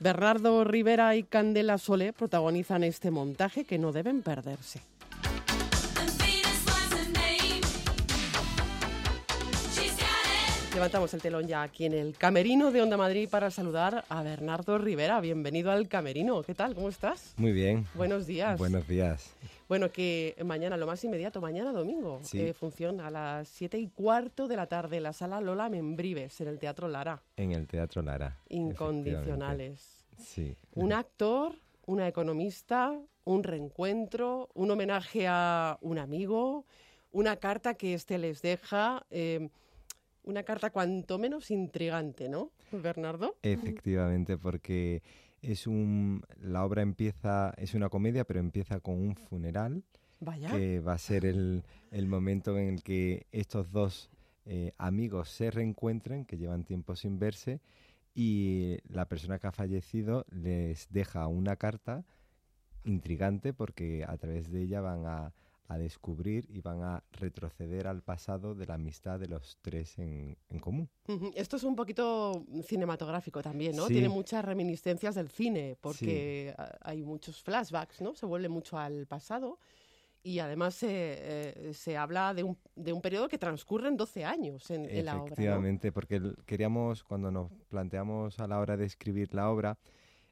[0.01, 4.83] Bernardo Rivera y Candela Sole protagonizan este montaje que no deben perderse.
[10.75, 14.79] Levantamos el telón ya aquí en el camerino de Onda Madrid para saludar a Bernardo
[14.79, 15.21] Rivera.
[15.21, 16.43] Bienvenido al camerino.
[16.43, 16.75] ¿Qué tal?
[16.75, 17.35] ¿Cómo estás?
[17.37, 17.87] Muy bien.
[17.95, 18.59] Buenos días.
[18.59, 19.35] Buenos días.
[19.69, 22.41] Bueno, que mañana, lo más inmediato, mañana domingo, Sí.
[22.41, 26.41] eh, función a las siete y cuarto de la tarde en la sala Lola Membrives,
[26.41, 27.23] en el Teatro Lara.
[27.37, 28.39] En el Teatro Lara.
[28.49, 30.05] Incondicionales.
[30.19, 30.57] Sí.
[30.75, 31.55] Un actor,
[31.87, 36.65] una economista, un reencuentro, un homenaje a un amigo,
[37.13, 39.49] una carta que este les deja, eh,
[40.25, 43.37] una carta cuanto menos intrigante, ¿no, Bernardo?
[43.43, 45.03] Efectivamente, porque
[45.41, 49.83] es un la obra empieza es una comedia, pero empieza con un funeral
[50.21, 50.51] Vaya.
[50.51, 54.11] que va a ser el, el momento en el que estos dos
[54.45, 57.61] eh, amigos se reencuentren, que llevan tiempo sin verse,
[58.15, 62.05] y la persona que ha fallecido les deja una carta
[62.85, 65.33] intrigante porque a través de ella van a,
[65.69, 70.37] a descubrir y van a retroceder al pasado de la amistad de los tres en,
[70.51, 70.91] en común.
[71.35, 73.87] Esto es un poquito cinematográfico también, ¿no?
[73.87, 73.95] Sí.
[73.95, 78.15] Tiene muchas reminiscencias del cine, porque a- hay muchos flashbacks, ¿no?
[78.15, 79.59] Se vuelve mucho al pasado
[80.25, 84.25] y además se, eh, se habla de un, de un periodo que transcurre en 12
[84.25, 85.21] años en, en la obra.
[85.23, 85.27] ¿no?
[85.33, 89.79] Efectivamente, porque el- queríamos, cuando nos planteamos a la hora de escribir la obra,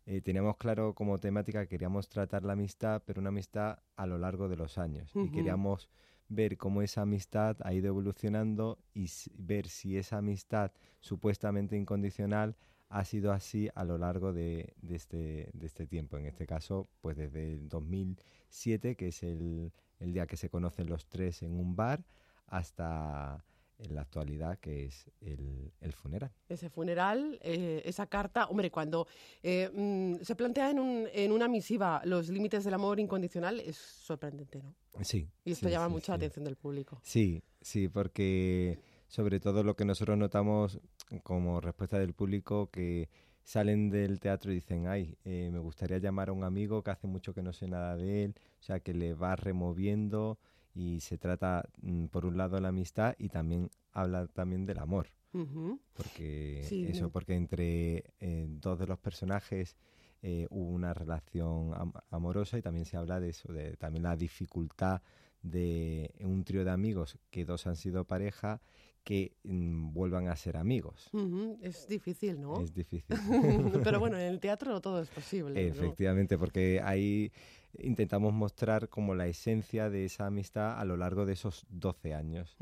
[0.07, 4.19] eh, teníamos claro como temática que queríamos tratar la amistad, pero una amistad a lo
[4.19, 5.13] largo de los años.
[5.15, 5.89] Y queríamos
[6.29, 12.57] ver cómo esa amistad ha ido evolucionando y ver si esa amistad supuestamente incondicional
[12.89, 16.19] ha sido así a lo largo de, de este, de este tiempo.
[16.19, 20.89] En este caso, pues desde el 2007, que es el, el día que se conocen
[20.89, 22.05] los tres en un bar,
[22.47, 23.45] hasta
[23.83, 26.33] en la actualidad, que es el, el funeral.
[26.49, 29.07] Ese funeral, eh, esa carta, hombre, cuando
[29.43, 33.77] eh, mm, se plantea en, un, en una misiva los límites del amor incondicional, es
[33.77, 34.75] sorprendente, ¿no?
[35.03, 35.29] Sí.
[35.45, 37.01] Y esto sí, llama sí, mucho la atención del público.
[37.03, 40.81] Sí, sí, porque sobre todo lo que nosotros notamos
[41.23, 43.09] como respuesta del público que
[43.43, 47.07] salen del teatro y dicen, ay, eh, me gustaría llamar a un amigo que hace
[47.07, 50.39] mucho que no sé nada de él, o sea, que le va removiendo
[50.75, 55.09] y se trata, mm, por un lado, la amistad y también habla también del amor,
[55.93, 59.77] porque Sí, eso, porque entre eh, dos de los personajes
[60.23, 64.17] eh, hubo una relación am- amorosa y también se habla de eso, de también la
[64.17, 65.03] dificultad
[65.43, 68.61] de un trío de amigos que dos han sido pareja
[69.05, 71.11] que mm, vuelvan a ser amigos.
[71.63, 72.61] Es difícil, ¿no?
[72.61, 73.05] Es difícil.
[73.85, 75.55] Pero bueno, en el teatro todo es posible.
[75.55, 75.69] ¿no?
[75.69, 77.33] Efectivamente, porque ahí
[77.79, 82.57] intentamos mostrar como la esencia de esa amistad a lo largo de esos 12 años.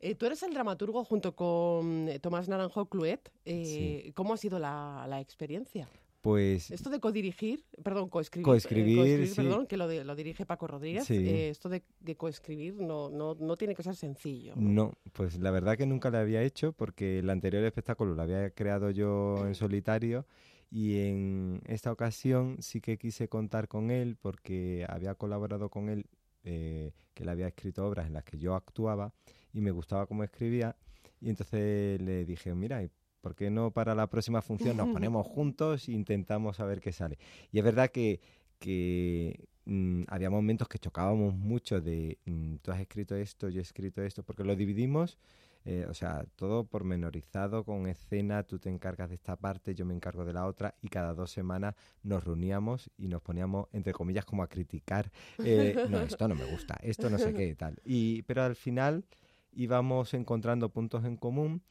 [0.00, 3.30] Eh, tú eres el dramaturgo junto con eh, Tomás Naranjo Cluet.
[3.44, 5.88] Eh, ¿Cómo ha sido la, la experiencia?
[6.24, 9.34] Pues Esto de codirigir, perdón, coescribir, Coescribir, eh, coescribir, sí.
[9.36, 11.04] perdón, que lo, de- lo dirige Paco Rodríguez.
[11.04, 11.16] Sí.
[11.16, 14.54] eh, esto de, de coescribir no, no, no tiene que ser sencillo.
[14.56, 14.70] ¿no?
[14.86, 18.48] No, pues la verdad que nunca lo había hecho porque el anterior espectáculo lo había
[18.48, 20.24] creado yo en solitario
[20.70, 26.06] y en esta ocasión sí que quise contar con él porque había colaborado con él,
[26.44, 29.12] eh, que le había escrito obras en las que yo actuaba
[29.52, 30.74] y me gustaba cómo escribía
[31.20, 32.90] y entonces le dije, mira, ¿y
[33.24, 36.92] ¿por qué no para la próxima función nos ponemos juntos e intentamos a ver qué
[36.92, 37.18] sale?
[37.50, 38.20] Y es verdad que,
[38.58, 43.62] que mm, había momentos que chocábamos mucho de mm, tú has escrito esto, yo he
[43.62, 45.18] escrito esto, porque lo dividimos
[45.66, 49.94] eh, o sea, todo pormenorizado con escena, tú te encargas de esta parte, yo me
[49.94, 54.26] encargo de la otra y cada dos semanas nos reuníamos y nos poníamos, entre comillas,
[54.26, 55.10] como a criticar,
[55.42, 57.80] eh, no, esto no me gusta, esto no sé qué y tal.
[57.82, 59.06] Y, pero al final
[59.52, 61.62] íbamos encontrando puntos en común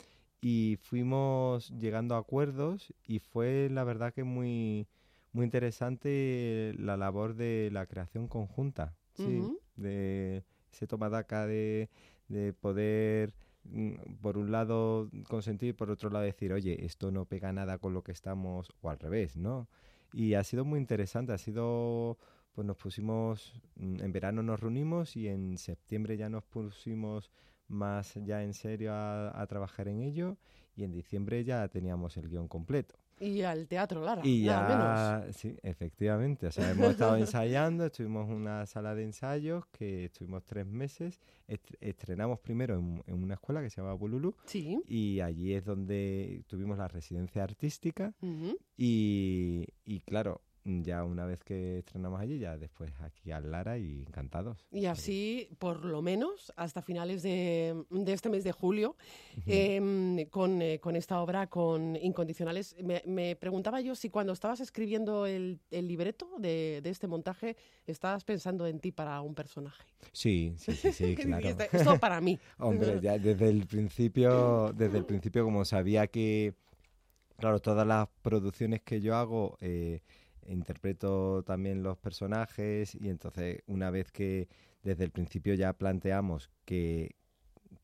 [0.43, 4.89] y fuimos llegando a acuerdos y fue la verdad que muy
[5.31, 9.59] muy interesante la labor de la creación conjunta, sí, Ujú.
[9.77, 11.89] de ese tomadaca de,
[12.27, 17.53] de poder mm, por un lado consentir, por otro lado decir, oye, esto no pega
[17.53, 19.69] nada con lo que estamos, o al revés, ¿no?
[20.11, 22.17] Y ha sido muy interesante, ha sido,
[22.53, 27.31] pues nos pusimos, mm, en verano nos reunimos y en septiembre ya nos pusimos
[27.73, 30.37] más ya en serio a, a trabajar en ello
[30.75, 32.95] y en diciembre ya teníamos el guion completo.
[33.19, 34.67] Y al teatro Lara, Y nada
[35.21, 35.27] menos.
[35.27, 36.47] ya, sí, efectivamente.
[36.47, 41.19] O sea, hemos estado ensayando, estuvimos en una sala de ensayos que estuvimos tres meses.
[41.47, 44.81] Est- estrenamos primero en, en una escuela que se llama Bululu Sí.
[44.87, 48.13] y allí es donde tuvimos la residencia artística
[48.77, 54.01] y, y claro, ya una vez que estrenamos allí, ya después aquí al Lara y
[54.01, 54.57] encantados.
[54.71, 58.95] Y así, por lo menos, hasta finales de, de este mes de julio,
[59.45, 64.59] em, con, eh, con esta obra, con Incondicionales, me, me preguntaba yo si cuando estabas
[64.59, 69.83] escribiendo el, el libreto de, de este montaje, estabas pensando en ti para un personaje.
[70.11, 71.47] Sí, sí, sí, sí, claro.
[71.71, 72.39] Esto para mí.
[72.57, 76.53] Hombre, ya desde el principio, desde el principio, como sabía que,
[77.37, 80.01] claro, todas las producciones que yo hago, eh,
[80.47, 84.47] interpreto también los personajes y entonces una vez que
[84.83, 87.15] desde el principio ya planteamos que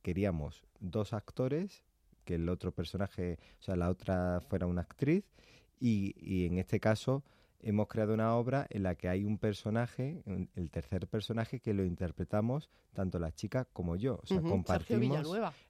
[0.01, 1.83] queríamos dos actores,
[2.25, 5.25] que el otro personaje, o sea, la otra fuera una actriz
[5.79, 7.23] y, y en este caso
[7.61, 11.73] hemos creado una obra en la que hay un personaje, un- el tercer personaje, que
[11.73, 14.19] lo interpretamos tanto la chica como yo.
[14.23, 15.17] O sea, compartimos.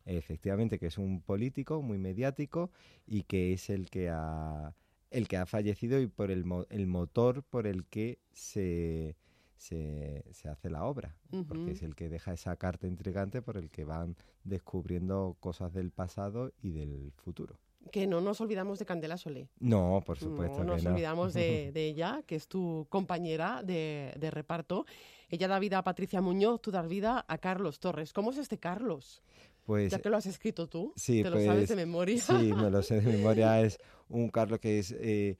[0.05, 2.71] Efectivamente, que es un político muy mediático
[3.07, 4.75] y que es el que ha,
[5.11, 9.15] el que ha fallecido y por el, mo- el motor por el que se,
[9.57, 11.15] se, se hace la obra.
[11.47, 15.91] Porque es el que deja esa carta intrigante por el que van descubriendo cosas del
[15.91, 17.59] pasado y del futuro.
[17.91, 19.47] Que no nos olvidamos de Candela Solé.
[19.59, 20.89] No, por supuesto no que nos no.
[20.91, 24.85] olvidamos de, de ella, que es tu compañera de, de reparto.
[25.29, 28.11] Ella da vida a Patricia Muñoz, tú das vida a Carlos Torres.
[28.13, 29.23] ¿Cómo es este Carlos?
[29.69, 32.19] Pues Ya que lo has escrito tú, sí, te lo sabes pues, de memoria.
[32.19, 33.61] Sí, me lo sé de memoria.
[33.61, 33.77] Es
[34.07, 35.37] un Carlos que es, eh,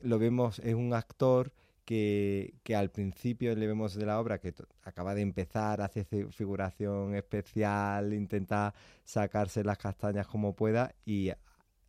[0.00, 1.52] lo vemos, es un actor
[1.84, 6.32] que, que al principio le vemos de la obra que acaba de empezar, hace ci-
[6.32, 8.72] figuración especial, intenta
[9.04, 11.30] sacarse las castañas como pueda y,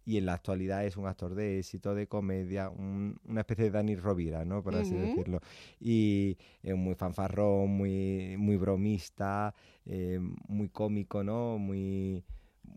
[0.05, 3.71] y en la actualidad es un actor de éxito, de comedia, un- una especie de
[3.71, 4.63] Dani Rovira, ¿no?
[4.63, 5.39] Por así decirlo.
[5.79, 9.53] Y es muy fanfarrón, muy, muy bromista,
[9.85, 11.57] eh, muy cómico, ¿no?
[11.57, 12.23] Muy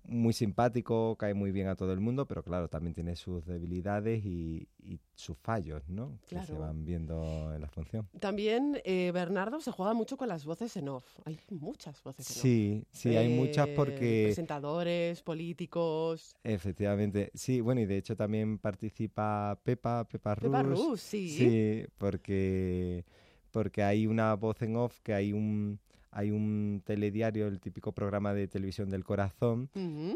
[0.04, 4.24] muy simpático, cae muy bien a todo el mundo, pero claro, también tiene sus debilidades
[4.24, 6.18] y, y sus fallos, ¿no?
[6.28, 8.08] Que se van viendo en la función.
[8.20, 11.04] También eh, Bernardo se juega mucho con las voces en off.
[11.24, 12.42] Hay muchas voces en off.
[12.42, 16.36] Sí, sí, hay muchas Eh, porque Presentadores, políticos.
[16.44, 20.42] efectivamente, sí, bueno, y de hecho también participa Pepa, Pepa Rus.
[20.42, 21.28] Pepa Rus, sí.
[21.30, 23.04] Sí, porque,
[23.50, 25.78] porque hay una voz en off, que hay un,
[26.14, 29.68] hay un telediario, el típico programa de televisión del corazón,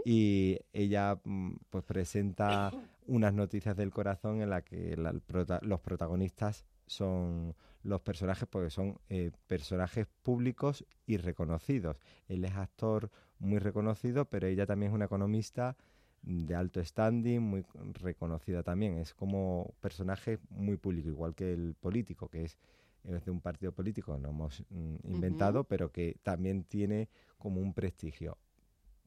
[0.05, 2.71] y ella mm, pues presenta
[3.07, 8.71] unas noticias del corazón en la que la- prota- los protagonistas son los personajes porque
[8.71, 11.97] son eh, personajes públicos y reconocidos.
[12.29, 15.77] Él es actor muy reconocido, pero ella también es una economista
[16.23, 18.99] de alto standing, muy reconocida también.
[18.99, 22.59] Es como personaje muy público, igual que el político, que es,
[23.05, 27.09] es de un partido político, no hemos mm, inventado, pero que también tiene
[27.39, 28.37] como un prestigio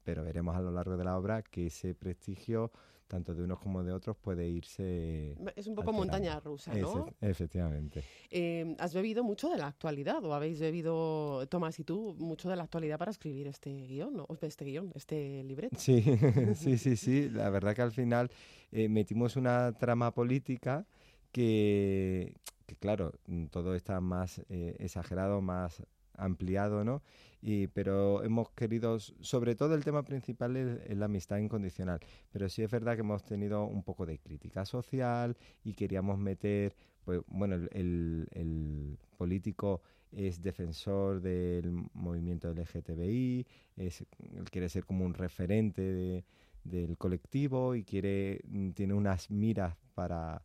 [0.03, 2.71] pero veremos a lo largo de la obra que ese prestigio,
[3.07, 5.35] tanto de unos como de otros, puede irse.
[5.55, 5.97] Es un poco alterando.
[5.97, 7.05] montaña rusa, ¿no?
[7.05, 8.03] Efe- efectivamente.
[8.31, 12.55] Eh, ¿Has bebido mucho de la actualidad o habéis bebido, Tomás y tú, mucho de
[12.55, 14.27] la actualidad para escribir este guion, ¿no?
[14.41, 15.77] este guion, este libreto?
[15.77, 16.01] Sí,
[16.55, 17.29] sí, sí, sí.
[17.29, 18.31] La verdad que al final
[18.71, 20.85] eh, metimos una trama política
[21.31, 22.35] que,
[22.79, 25.83] claro, mm, todo está más eh, exagerado, más
[26.17, 27.01] ampliado, ¿no?
[27.41, 31.99] Y, pero hemos querido, sobre todo el tema principal es, la amistad incondicional,
[32.31, 36.75] pero sí es verdad que hemos tenido un poco de crítica social y queríamos meter,
[37.03, 44.01] pues bueno, el, el- político es defensor del movimiento LGTBI, es,
[44.35, 46.25] él quiere ser como un referente de-
[46.63, 50.41] del colectivo y quiere, mm, tiene unas miras para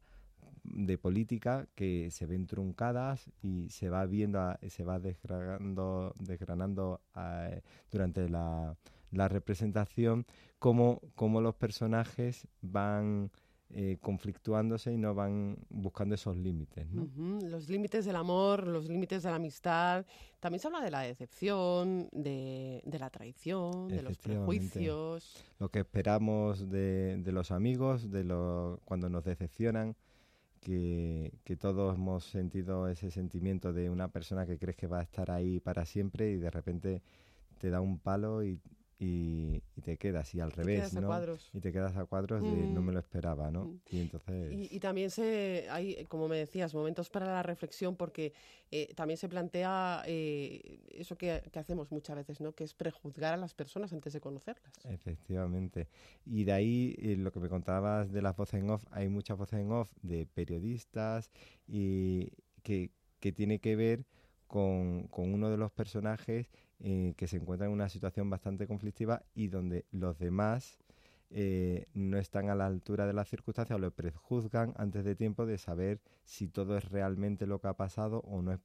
[0.68, 7.00] de política que se ven truncadas y se va viendo, a- se va desgranando, desgranando
[7.90, 8.76] durante la,
[9.10, 10.26] la representación,
[10.58, 13.30] cómo, cómo los personajes van
[13.70, 16.86] eh, conflictuándose y no van buscando esos límites.
[17.42, 20.06] Los límites del amor, los límites de la amistad.
[20.38, 25.44] También se habla de la decepción, de, de la traición, de los prejuicios.
[25.58, 29.96] Lo que esperamos de, de los amigos, de lo, cuando nos decepcionan,
[30.60, 35.02] que, que todos hemos sentido ese sentimiento de una persona que crees que va a
[35.02, 37.02] estar ahí para siempre y de repente
[37.58, 38.60] te da un palo y,
[38.98, 41.06] y, y te quedas y al revés, ¿no?
[41.06, 41.50] cuadros.
[41.52, 43.78] Y te quedas a cuadros de no me lo esperaba, ¿no?
[43.90, 44.52] Y entonces...
[44.52, 48.32] Y, y también se hay, como me decías, momentos para la reflexión, porque
[48.70, 52.52] eh, también se plantea eh, eso que, que hacemos muchas veces, ¿no?
[52.52, 54.72] Que es prejuzgar a las personas antes de conocerlas.
[54.84, 55.88] Efectivamente.
[56.24, 59.36] Y de ahí eh, lo que me contabas de las voces en off, hay muchas
[59.36, 61.30] voces en off de periodistas
[61.66, 62.32] y
[62.62, 64.06] que, que tiene que ver
[64.46, 66.48] con, con uno de los personajes
[66.80, 70.78] eh, que se encuentra en una situación bastante conflictiva y donde los demás
[71.30, 75.44] eh, no están a la altura de las circunstancias o lo prejuzgan antes de tiempo
[75.44, 78.60] de saber si todo es realmente lo que ha pasado o no es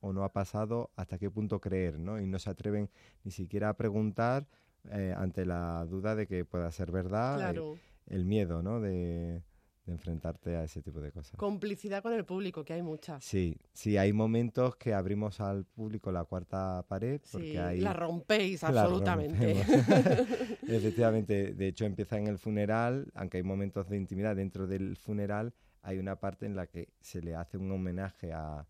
[0.00, 2.20] o no ha pasado, hasta qué punto creer, ¿no?
[2.20, 2.90] Y no se atreven
[3.24, 4.46] ni siquiera a preguntar
[4.90, 7.78] eh, ante la duda de que pueda ser verdad, eh, Claro.
[8.08, 8.80] el miedo, ¿no?
[8.80, 9.42] De,
[9.86, 11.36] de enfrentarte a ese tipo de cosas.
[11.36, 13.20] Complicidad con el público, que hay mucha.
[13.20, 17.92] Sí, sí, hay momentos que abrimos al público la cuarta pared porque Sí, hay la
[17.92, 19.54] rompéis la absolutamente.
[20.68, 25.54] Efectivamente, de hecho empieza en el funeral, aunque hay momentos de intimidad dentro del funeral,
[25.82, 28.66] hay una parte en la que se le hace un homenaje a,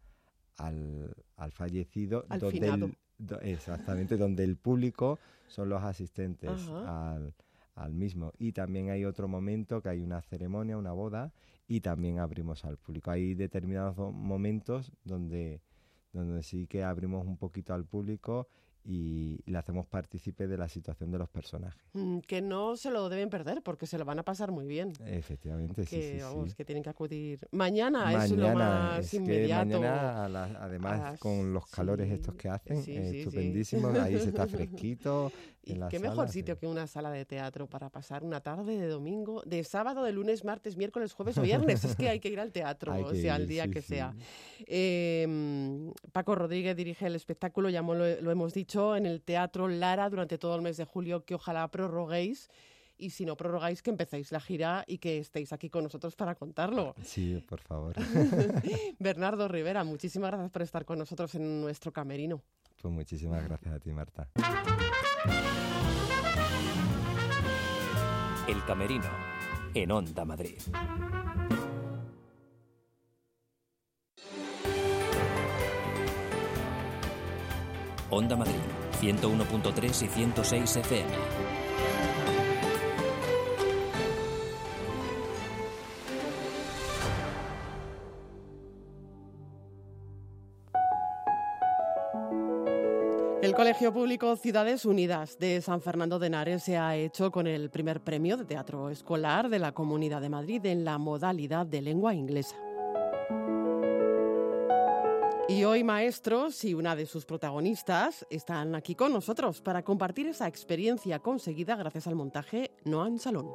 [0.59, 2.87] al, al fallecido, Al donde finado.
[2.87, 7.15] el, do- exactamente, donde el público son los asistentes Ajá.
[7.15, 7.35] al,
[7.77, 8.33] al mismo.
[8.39, 11.33] Y también hay otro momento que hay una ceremonia, una boda,
[11.69, 13.11] y también abrimos al público.
[13.13, 15.63] Hay determinados do- momentos donde,
[16.13, 18.49] donde sí que abrimos un poquito al público
[18.89, 21.83] y le hacemos partícipe de la situación de los personajes.
[21.93, 24.93] Mm, que no se lo deben perder porque se lo van a pasar muy bien.
[25.05, 26.57] Efectivamente, sí, que, sí, vamos, sí.
[26.57, 27.41] que tienen que acudir.
[27.51, 29.67] Mañana, es lo más es que inmediato.
[29.81, 33.99] mañana, a la- además, las- con los calores sí, estos que hacen, sí, eh, estupendísimos,
[33.99, 35.33] ahí se está fresquito.
[35.65, 38.79] Y en la qué mejor sitio que una sala de teatro para pasar una tarde
[38.79, 41.85] de domingo, de sábado, de lunes, martes, miércoles, jueves o viernes.
[41.85, 44.15] es que hay que ir al teatro, Hay o sea, ir, día que sea.
[44.69, 50.09] Eh, mm, Paco Rodríguez dirige el espectáculo, ya lo hemos dicho, en el Teatro Lara
[50.11, 52.51] durante todo el mes de julio, que ojalá prorroguéis.
[52.99, 56.35] Y si no prorrogáis, que empecéis la gira y que estéis aquí con nosotros para
[56.35, 56.95] contarlo.
[57.03, 57.95] Sí, por favor.
[58.99, 62.43] Bernardo Rivera, muchísimas gracias por estar con nosotros en nuestro camerino.
[62.81, 64.29] pues muchísimas gracias a ti, Marta.
[68.49, 69.11] El Camerino,
[69.75, 70.59] en Onda Madrid.
[78.11, 78.55] Onda Madrid,
[79.01, 81.11] 101.3 y 106 FM.
[93.43, 97.71] El Colegio Público Ciudades Unidas de San Fernando de Henares se ha hecho con el
[97.71, 102.15] primer premio de teatro escolar de la Comunidad de Madrid en la modalidad de lengua
[102.15, 102.57] inglesa.
[105.49, 110.49] Y hoy maestros y una de sus protagonistas están aquí con nosotros para compartir esa
[110.49, 113.47] experiencia conseguida gracias al montaje Noan Salón.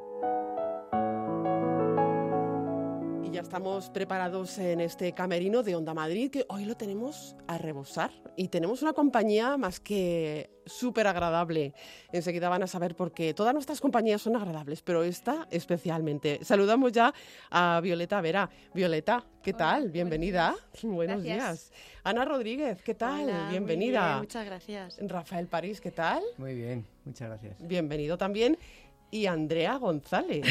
[3.32, 8.10] Ya estamos preparados en este camerino de Onda Madrid, que hoy lo tenemos a rebosar.
[8.36, 11.72] Y tenemos una compañía más que súper agradable.
[12.12, 13.32] Enseguida van a saber por qué.
[13.32, 16.40] Todas nuestras compañías son agradables, pero esta especialmente.
[16.44, 17.14] Saludamos ya
[17.50, 18.50] a Violeta Vera.
[18.74, 19.80] Violeta, ¿qué Hola, tal?
[19.80, 20.54] buenos Bienvenida.
[20.82, 21.72] Buenos días.
[22.04, 23.22] Ana Rodríguez, ¿qué tal?
[23.24, 24.06] Hola, muy Bienvenida.
[24.08, 24.98] bien, muchas gracias.
[25.00, 26.22] Rafael París, ¿qué tal?
[26.36, 27.66] Muy bien, muchas gracias.
[27.66, 28.58] Bienvenido también.
[29.10, 30.44] Y Andrea González.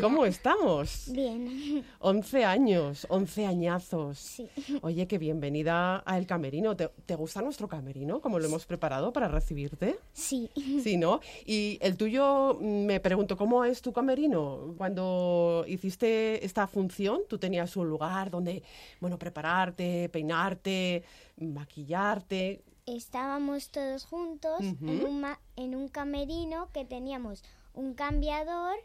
[0.00, 1.10] ¿Cómo estamos?
[1.12, 4.18] Bien, 11 años, 11 añazos.
[4.18, 4.48] sí.
[4.82, 6.76] Oye, qué bienvenida a El Camerino.
[6.76, 8.20] ¿Te, te gusta nuestro camerino?
[8.20, 9.98] ¿Cómo lo hemos preparado para recibirte?
[10.12, 10.50] Sí,
[10.82, 11.20] Sí, ¿no?
[11.44, 14.74] Y el tuyo, mm, me pregunto, ¿cómo es tu camerino?
[14.76, 18.62] Cuando hiciste esta función, tú tenías un lugar donde,
[19.00, 21.04] bueno, prepararte, peinarte,
[21.38, 22.62] maquillarte.
[22.86, 25.06] estábamos todos juntos en, Ujú.
[25.08, 27.42] un ma- en un camerino que teníamos
[27.74, 28.76] un cambiador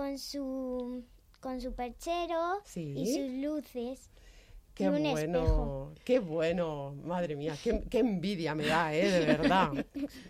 [0.00, 1.04] con su,
[1.40, 2.94] con su perchero Sí.
[2.96, 4.08] y sus luces.
[4.74, 5.92] Qué y un bueno, espejo.
[6.06, 9.10] qué bueno, madre mía, qué, qué envidia me da, ¿eh?
[9.10, 9.72] De verdad.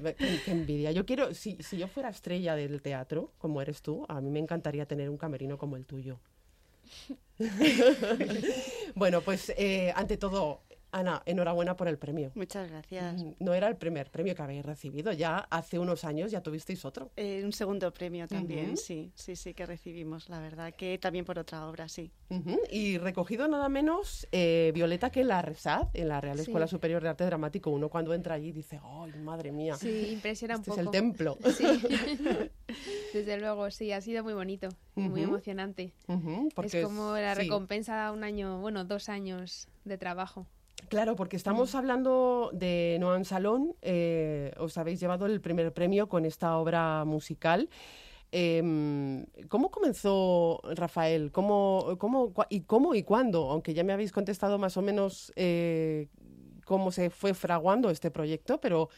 [0.01, 0.91] Ve- Qué, qué envidia.
[0.91, 4.41] Yo quiero, si, si yo fuera estrella del teatro, como eres tú, a mí me
[4.41, 6.19] encantaría tener un camerino como el tuyo.
[8.97, 10.63] bueno, pues eh, ante todo,
[10.93, 12.33] Ana, enhorabuena por el premio.
[12.35, 13.23] Muchas gracias.
[13.23, 16.85] Mm, No era el primer premio que habéis recibido, ya hace unos años ya tuvisteis
[16.85, 17.11] otro.
[17.17, 21.39] Eh, un segundo premio también, sí, sí, sí que recibimos, la verdad, que también por
[21.39, 22.11] otra obra, sí.
[22.71, 26.43] Y recogido nada menos, eh, Violeta, que en la RESAD, en la Real Sí.
[26.45, 29.77] Escuela Superior de Arte Dramático, uno cuando entra allí dice, ¡ay, madre mía!
[29.77, 30.89] Sí, impresiona un Este es poco.
[30.89, 31.39] el templo.
[31.57, 31.65] Sí.
[33.13, 35.93] Desde luego, sí, ha sido muy bonito, y muy emocionante.
[36.55, 37.43] Porque es como la sí.
[37.43, 40.47] recompensa a un año, bueno, dos años de trabajo.
[40.91, 43.77] Claro, porque estamos hablando de Noam Salón.
[43.81, 47.69] eh, os habéis llevado el primer premio con esta obra musical.
[48.33, 51.31] Em, ¿Cómo comenzó Rafael?
[51.31, 51.97] ¿Cómo,
[52.49, 53.51] ¿Y cómo y cuándo?
[53.53, 56.09] Aunque ya me habéis contestado más o menos eh,
[56.65, 58.89] cómo se fue fraguando este proyecto, pero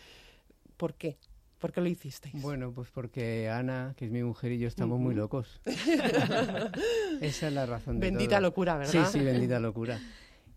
[0.78, 1.18] ¿por qué?
[1.59, 2.40] ¿Por qué lo hicisteis?
[2.40, 5.61] Bueno, pues porque Ana, que es mi mujer, y yo estamos muy locos.
[7.20, 8.40] Esa es la razón de Bendita todo.
[8.49, 9.07] locura, ¿verdad?
[9.11, 10.01] Sí, sí, bendita locura.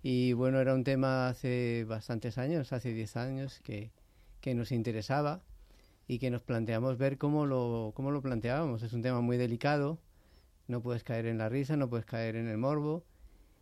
[0.07, 3.91] Y bueno, era un tema hace bastantes años, hace 10 años, que,
[4.39, 5.41] que nos interesaba
[6.07, 8.83] y que nos planteamos ver cómo lo, cómo lo planteábamos.
[8.83, 9.97] Es un tema muy delicado,
[10.67, 13.03] no puedes caer en la risa, no puedes caer en el morbo.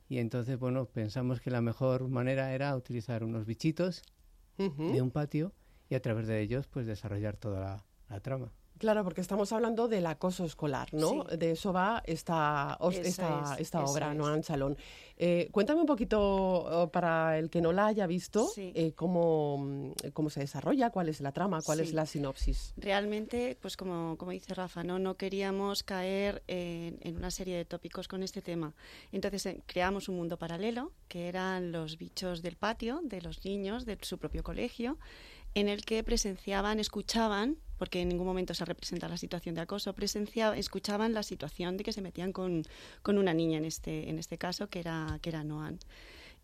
[0.09, 4.03] Y entonces, bueno, pensamos que la mejor manera era utilizar unos bichitos
[4.57, 5.53] de un patio
[5.89, 8.51] y a través de ellos, pues desarrollar toda la, la trama.
[8.83, 11.25] Claro, porque estamos hablando del acoso escolar, ¿no?
[11.29, 11.37] Sí.
[11.37, 14.17] De eso va esta, os- esta, es, esta obra, es.
[14.17, 14.75] Noam Salón.
[15.15, 18.73] Eh, cuéntame un poquito, oh, para el que no la haya visto, Sí.
[18.75, 22.73] eh, cómo, cómo se desarrolla, cuál es la trama, cuál es la sinopsis.
[22.75, 24.99] Realmente, pues como, como dice Rafa, ¿no?
[24.99, 28.73] no queríamos caer en, en una serie de tópicos con este tema.
[29.13, 33.85] Entonces eh, creamos un mundo paralelo, que eran los bichos del patio, de los niños,
[33.85, 34.97] de su propio colegio,
[35.55, 39.93] en el que presenciaban, escuchaban, porque en ningún momento se representa la situación de acoso,
[40.55, 42.63] escuchaban la situación de que se metían con,
[43.01, 45.79] con una niña en este, en este caso, que era, que era Noan.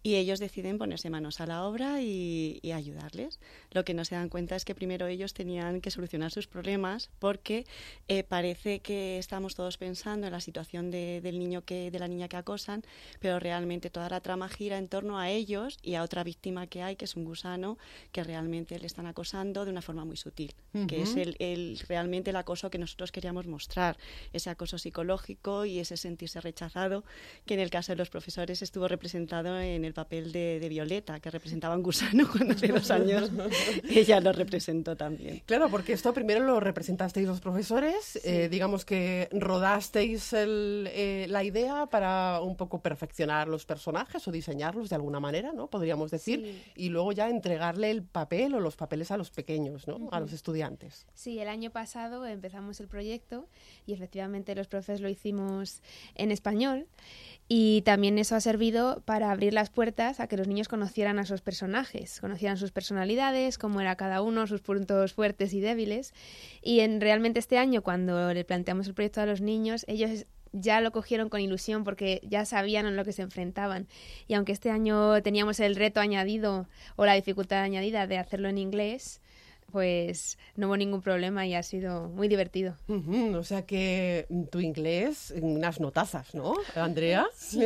[0.02, 3.40] Y ellos deciden ponerse manos a la obra y, y ayudarles.
[3.72, 7.10] Lo que no se dan cuenta es que primero ellos tenían que solucionar sus problemas
[7.20, 7.66] porque
[8.08, 12.08] eh, parece que estamos todos pensando en la situación de- del niño que, de la
[12.08, 12.84] niña que acosan,
[13.20, 16.82] pero realmente toda la trama gira en torno a ellos y a otra víctima que
[16.82, 17.78] hay, que es un gusano,
[18.14, 20.54] que realmente le están acosando de una forma muy sutil,
[20.88, 23.98] que es el, el- realmente el acoso que nosotros queríamos mostrar,
[24.32, 27.04] ese acoso psicológico y ese sentirse rechazado,
[27.46, 31.20] que en el caso de los profesores estuvo representado en el papel de, de Violeta,
[31.20, 33.32] que representaba un gusano cuando hace dos años
[33.90, 35.42] ella lo representó también.
[35.46, 41.44] Claro, porque esto primero lo representasteis los profesores, eh, digamos que rodasteis el, eh, la
[41.44, 45.68] idea para un poco perfeccionar los personajes o diseñarlos de alguna manera, ¿no?
[45.68, 46.64] Podríamos decir, Sí.
[46.76, 50.10] y luego ya entregarle el papel o los papeles a los pequeños, ¿no?
[50.12, 51.06] A los estudiantes.
[51.14, 53.48] Sí, el año pasado empezamos el proyecto
[53.86, 55.82] y efectivamente los profes lo hicimos
[56.16, 56.88] en español
[57.52, 61.26] y también eso ha servido para abrir las puertas a que los niños conocieran a
[61.26, 66.14] sus personajes, conocieran sus personalidades, cómo era cada uno, sus puntos fuertes y débiles.
[66.62, 70.80] Y en realmente este año cuando le planteamos el proyecto a los niños, ellos ya
[70.80, 73.88] lo cogieron con ilusión porque ya sabían en lo que se enfrentaban.
[74.28, 78.60] Y aunque este año teníamos el reto añadido o la dificultad añadida de hacerlo en
[78.60, 79.22] inglés,
[79.70, 82.76] pues no hubo ningún problema y ha sido muy divertido.
[83.36, 87.28] O sea que tu inglés, unas notazas, ¿no, Andrea?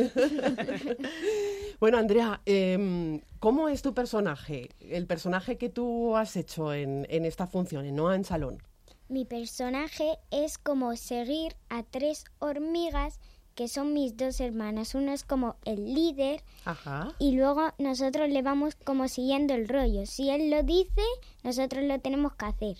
[1.80, 4.70] bueno, Andrea, em, ¿cómo es tu personaje?
[4.80, 8.62] El personaje que tú has hecho en, en esta función, en Noa en Salón.
[9.08, 13.20] Mi personaje es como seguir a tres hormigas
[13.54, 14.94] que son mis dos hermanas.
[14.94, 17.14] Uno es como el líder Ajá.
[17.18, 20.06] y luego nosotros le vamos como siguiendo el rollo.
[20.06, 21.02] Si él lo dice,
[21.42, 22.76] nosotros lo tenemos que hacer.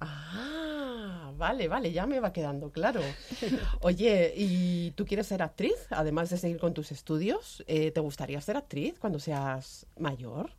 [0.00, 3.00] Ah, vale, vale, ya me va quedando claro.
[3.80, 5.74] Oye, ¿y tú quieres ser actriz?
[5.90, 10.50] Además de seguir con tus estudios, eh, ¿te gustaría ser actriz cuando seas mayor?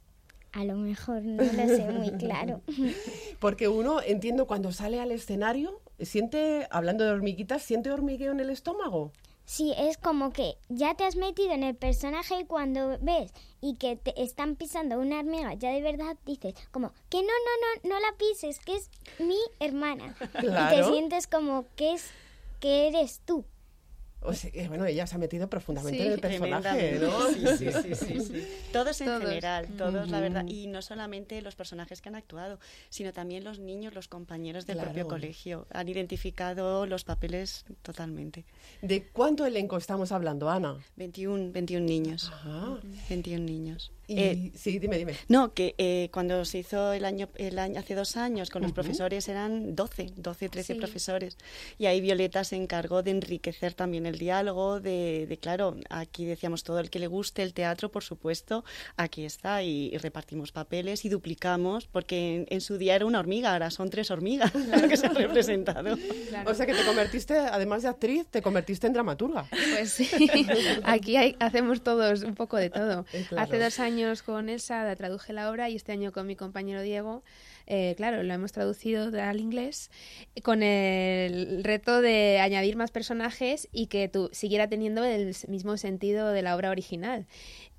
[0.53, 2.61] A lo mejor no lo sé muy claro.
[3.39, 8.49] Porque uno, entiendo, cuando sale al escenario, siente, hablando de hormiguitas, ¿siente hormigueo en el
[8.49, 9.11] estómago?
[9.47, 13.31] Sí, es como que ya te has metido en el personaje y cuando ves
[13.61, 17.89] y que te están pisando una hormiga, ya de verdad dices como que no, no,
[17.89, 20.17] no, no la pises, que es mi hermana.
[20.43, 22.11] Y te sientes como que es
[22.59, 23.45] que eres tú.
[24.19, 26.99] O sea, que, bueno, ella se ha metido profundamente en el personaje.
[26.99, 27.27] ¿no?
[27.29, 28.47] Sí, sí, sí, sí, sí.
[28.73, 29.21] Todos en Todos.
[29.23, 30.43] general, todos, la verdad.
[30.47, 32.59] Y no solamente los personajes que han actuado,
[32.89, 34.89] sino también los niños, los compañeros del Claro.
[34.91, 35.67] propio colegio.
[35.71, 38.43] Han identificado los papeles totalmente.
[38.81, 40.77] ¿De cuánto elenco estamos hablando, Ana?
[40.95, 42.29] 21, 21 niños.
[42.33, 42.79] Ajá.
[43.09, 43.91] 21 niños.
[44.07, 45.15] Y, Eh, sí, dime, dime.
[45.27, 48.69] no, que eh, cuando se hizo el año, el año hace dos años con los
[48.71, 48.75] Ujú.
[48.75, 50.79] profesores eran 12, 12, 13 Sí.
[50.79, 51.37] profesores.
[51.77, 56.63] Y ahí Violeta se encargó de enriquecer también el diálogo de, de, claro, aquí decíamos
[56.63, 58.63] todo el que le guste el teatro, por supuesto,
[58.95, 63.19] aquí está y, y repartimos papeles y duplicamos, porque en, en su día era una
[63.19, 65.97] hormiga, ahora son tres hormigas lo que se han representado.
[66.45, 69.45] O sea que te convertiste, además de actriz, te convertiste en dramaturga.
[69.49, 70.07] Pues sí,
[70.85, 73.05] aquí hay- hacemos todos un poco de todo.
[73.27, 73.43] Claro.
[73.43, 76.81] Hace dos años con Elsa la traduje la obra y este año con mi compañero
[76.83, 77.23] Diego,
[77.67, 79.91] eh, claro, lo hemos traducido al inglés
[80.43, 86.29] con el reto de añadir más personajes y que tu, siguiera teniendo el mismo sentido
[86.31, 87.27] de la obra original.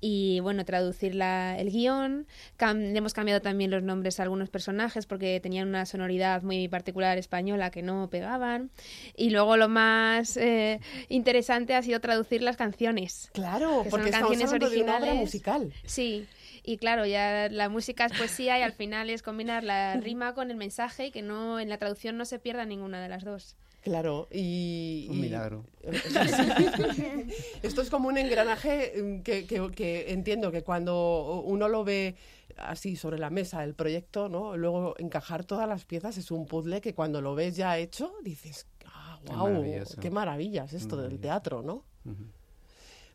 [0.01, 2.25] Y bueno, traducir la- el guion,
[2.57, 6.67] cam- le hemos cambiado también los nombres a algunos personajes porque tenían una sonoridad muy
[6.69, 8.71] particular española que no pegaban.
[9.17, 10.79] Y luego lo más eh,
[11.09, 13.29] interesante ha sido traducir las canciones.
[13.33, 15.21] Claro, que porque son canciones hablando de una obra originales.
[15.21, 15.73] musical.
[15.85, 16.25] Sí.
[16.69, 20.51] Y claro, ya la música es poesía y al final es combinar la rima con
[20.51, 23.55] el mensaje y que no en la traducción no se pierda ninguna de las dos.
[23.81, 25.07] Claro, y...
[25.09, 25.65] Un y- milagro.
[27.63, 32.15] Esto es como un engranaje mm, que, que- que entiendo que cuando uno lo ve
[32.57, 34.55] así sobre la mesa, el proyecto, ¿no?
[34.57, 38.67] Luego encajar todas las piezas es un puzzle que cuando lo ves ya hecho dices,
[38.85, 39.99] ah, Qué wow, maravilloso.
[40.01, 41.83] qué maravilla es esto del teatro, ¿no?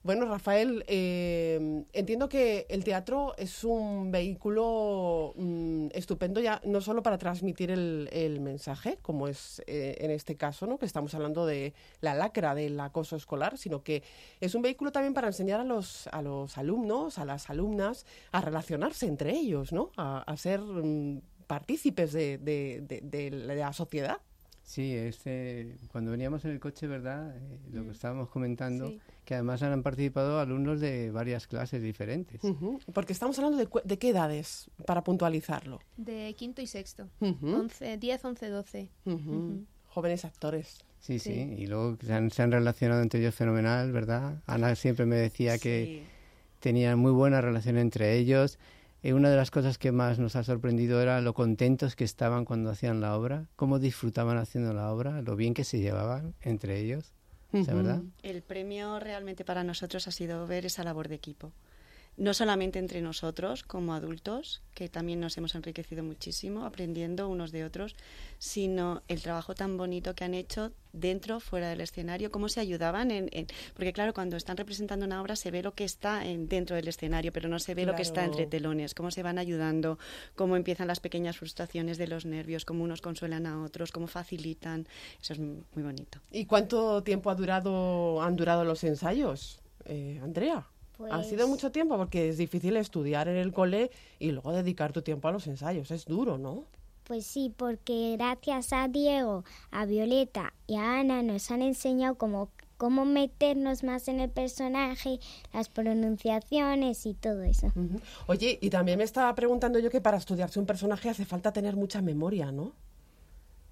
[0.04, 7.02] Bueno, Rafael, eh, entiendo que el teatro es un vehículo mm, estupendo ya no solo
[7.02, 10.76] para transmitir el, mensaje, como es eh, en este caso, ¿no?
[10.76, 14.02] que estamos hablando de la lacra del acoso escolar, sino que
[14.40, 18.42] es un vehículo también para enseñar a los, a los alumnos, a las alumnas, a
[18.42, 19.90] relacionarse entre ellos, ¿no?
[19.96, 24.20] a, ser mm, partícipes de la sociedad.
[24.64, 27.36] Sí, este, cuando veníamos en el coche, ¿verdad?
[27.36, 27.92] Eh, lo que Mm.
[27.92, 28.98] estábamos comentando, Sí.
[29.26, 32.40] que además han participado alumnos de varias clases diferentes.
[32.94, 35.80] Porque estamos hablando de, cu- de qué edades, para puntualizarlo.
[35.98, 37.08] De quinto y sexto.
[37.20, 38.88] 11, 10, 11, 12.
[39.04, 39.14] ujú.
[39.14, 39.64] Ujú.
[39.88, 40.78] Jóvenes actores.
[40.98, 41.54] Sí, sí, Sí.
[41.58, 44.42] y luego se han, se han relacionado entre ellos fenomenal, ¿verdad?
[44.46, 46.04] Ana siempre me decía que
[46.60, 48.58] tenían muy buena relación entre ellos.
[49.04, 52.46] Eh, una de las cosas que más nos ha sorprendido era lo contentos que estaban
[52.46, 56.80] cuando hacían la obra, cómo disfrutaban haciendo la obra, lo bien que se llevaban entre
[56.80, 57.12] ellos,
[57.52, 58.00] sea, ¿verdad?
[58.22, 61.52] El premio realmente para nosotros ha sido ver esa labor de equipo.
[62.16, 67.64] No solamente entre nosotros como adultos, que también nos hemos enriquecido muchísimo aprendiendo unos de
[67.64, 67.96] otros,
[68.38, 73.10] sino el trabajo tan bonito que han hecho dentro, fuera del escenario, cómo se ayudaban
[73.10, 76.46] en, en- porque claro, cuando están representando una obra se ve lo que está en-
[76.48, 79.38] dentro del escenario, pero no se ve lo que está entre telones, cómo se van
[79.38, 79.98] ayudando,
[80.36, 84.86] cómo empiezan las pequeñas frustraciones de los nervios, cómo unos consuelan a otros, cómo facilitan.
[85.20, 86.20] Eso es muy bonito.
[86.30, 90.64] ¿Y cuánto tiempo ha durado, han durado los ensayos, eh, Andrea?
[90.94, 91.96] ¿Ha Pues- sido mucho tiempo?
[91.96, 95.90] Porque es difícil estudiar en el cole y luego dedicar tu tiempo a los ensayos.
[95.90, 96.64] Es duro, ¿no?
[97.04, 102.48] Pues sí, porque gracias a Diego, a Violeta y a Ana nos han enseñado cómo,
[102.78, 105.18] cómo meternos más en el personaje,
[105.52, 107.66] las pronunciaciones y todo eso.
[107.68, 108.00] Ujú.
[108.26, 111.76] Oye, y también me estaba preguntando yo que para estudiarse un personaje hace falta tener
[111.76, 112.72] mucha memoria, ¿no?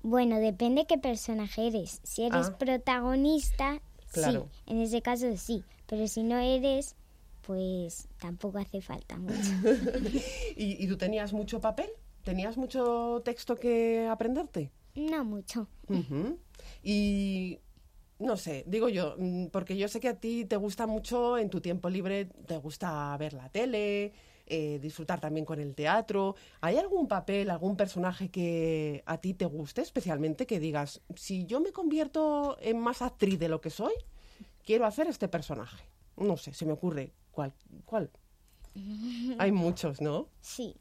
[0.03, 2.01] Bueno, depende qué personaje eres.
[2.03, 2.59] Si eres Ah.
[2.59, 3.81] protagonista,
[4.13, 4.49] Claro.
[4.67, 6.97] sí, en ese caso sí, pero si no eres,
[7.43, 9.51] pues tampoco hace falta mucho.
[10.57, 11.91] ¿Y, y tú tenías mucho papel?
[12.25, 14.71] ¿Tenías mucho texto que aprenderte?
[14.95, 15.69] no mucho.
[16.83, 17.59] Y
[18.19, 21.51] no sé, digo yo, mm, porque yo sé que a ti te gusta mucho en
[21.51, 24.13] tu tiempo libre, te gusta ver la tele,
[24.47, 26.37] eh, disfrutar también con el teatro.
[26.61, 31.61] ¿Hay algún papel, algún personaje que a ti te guste especialmente que digas, si yo
[31.61, 33.95] me convierto en más actriz de lo que soy,
[34.65, 35.85] quiero hacer este personaje?
[36.17, 37.53] No sé, se me ocurre cuál.
[37.85, 38.11] cuál?
[39.39, 40.29] Hay muchos, ¿no?
[40.41, 40.77] Sí.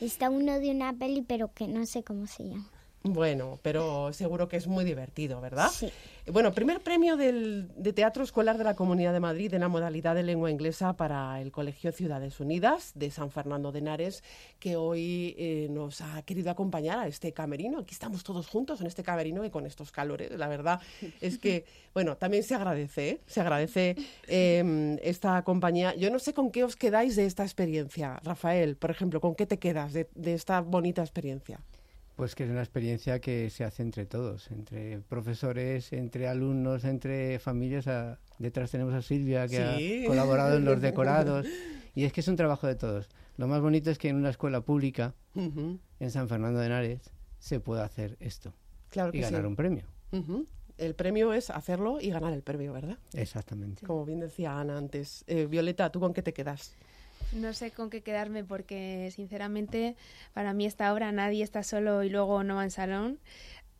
[0.00, 2.70] Está uno de una peli, pero que no sé cómo se llama.
[3.02, 5.70] Bueno, pero seguro que es muy divertido, ¿verdad?
[5.70, 5.90] Sí.
[6.32, 10.14] Bueno, primer premio del, de Teatro Escolar de la Comunidad de Madrid en la modalidad
[10.14, 14.22] de lengua inglesa para el Colegio Ciudades Unidas de San Fernando de Henares,
[14.60, 17.80] que hoy eh, nos ha querido acompañar a este camerino.
[17.80, 20.30] Aquí estamos todos juntos en este camerino y con estos calores.
[20.38, 20.80] La verdad
[21.20, 21.64] es que,
[21.94, 23.20] bueno, también se agradece, ¿eh?
[23.26, 23.96] se agradece
[24.28, 25.96] eh, esta compañía.
[25.96, 29.46] Yo no sé con qué os quedáis de esta experiencia, Rafael, por ejemplo, ¿con qué
[29.46, 31.60] te quedas de, de esta bonita experiencia?
[32.20, 37.38] Pues que es una experiencia que se hace entre todos, entre profesores, entre alumnos, entre
[37.38, 37.86] familias.
[37.88, 40.04] A- Detrás tenemos a Silvia, que Sí.
[40.04, 41.46] ha colaborado en los decorados.
[41.94, 43.08] Y es que es un trabajo de todos.
[43.38, 47.58] Lo más bonito es que en una escuela pública, en San Fernando de Henares, se
[47.58, 48.52] puede hacer esto
[48.90, 49.32] Claro y que sí.
[49.32, 49.84] ganar un premio.
[50.76, 52.98] El premio es hacerlo y ganar el premio, ¿verdad?
[53.14, 53.86] Exactamente.
[53.86, 55.24] Como bien decía Ana antes.
[55.26, 56.76] Eh, Violeta, ¿tú con qué te quedas?
[57.32, 59.96] No sé con qué quedarme porque, sinceramente,
[60.32, 63.18] para mí esta obra Nadie está solo y luego no va en salón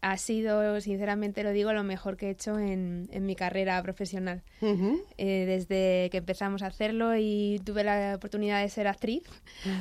[0.02, 4.42] ha sido, sinceramente lo digo, lo mejor que he hecho en, en mi carrera profesional.
[4.62, 9.22] Eh, desde que empezamos a hacerlo y tuve la oportunidad de ser actriz,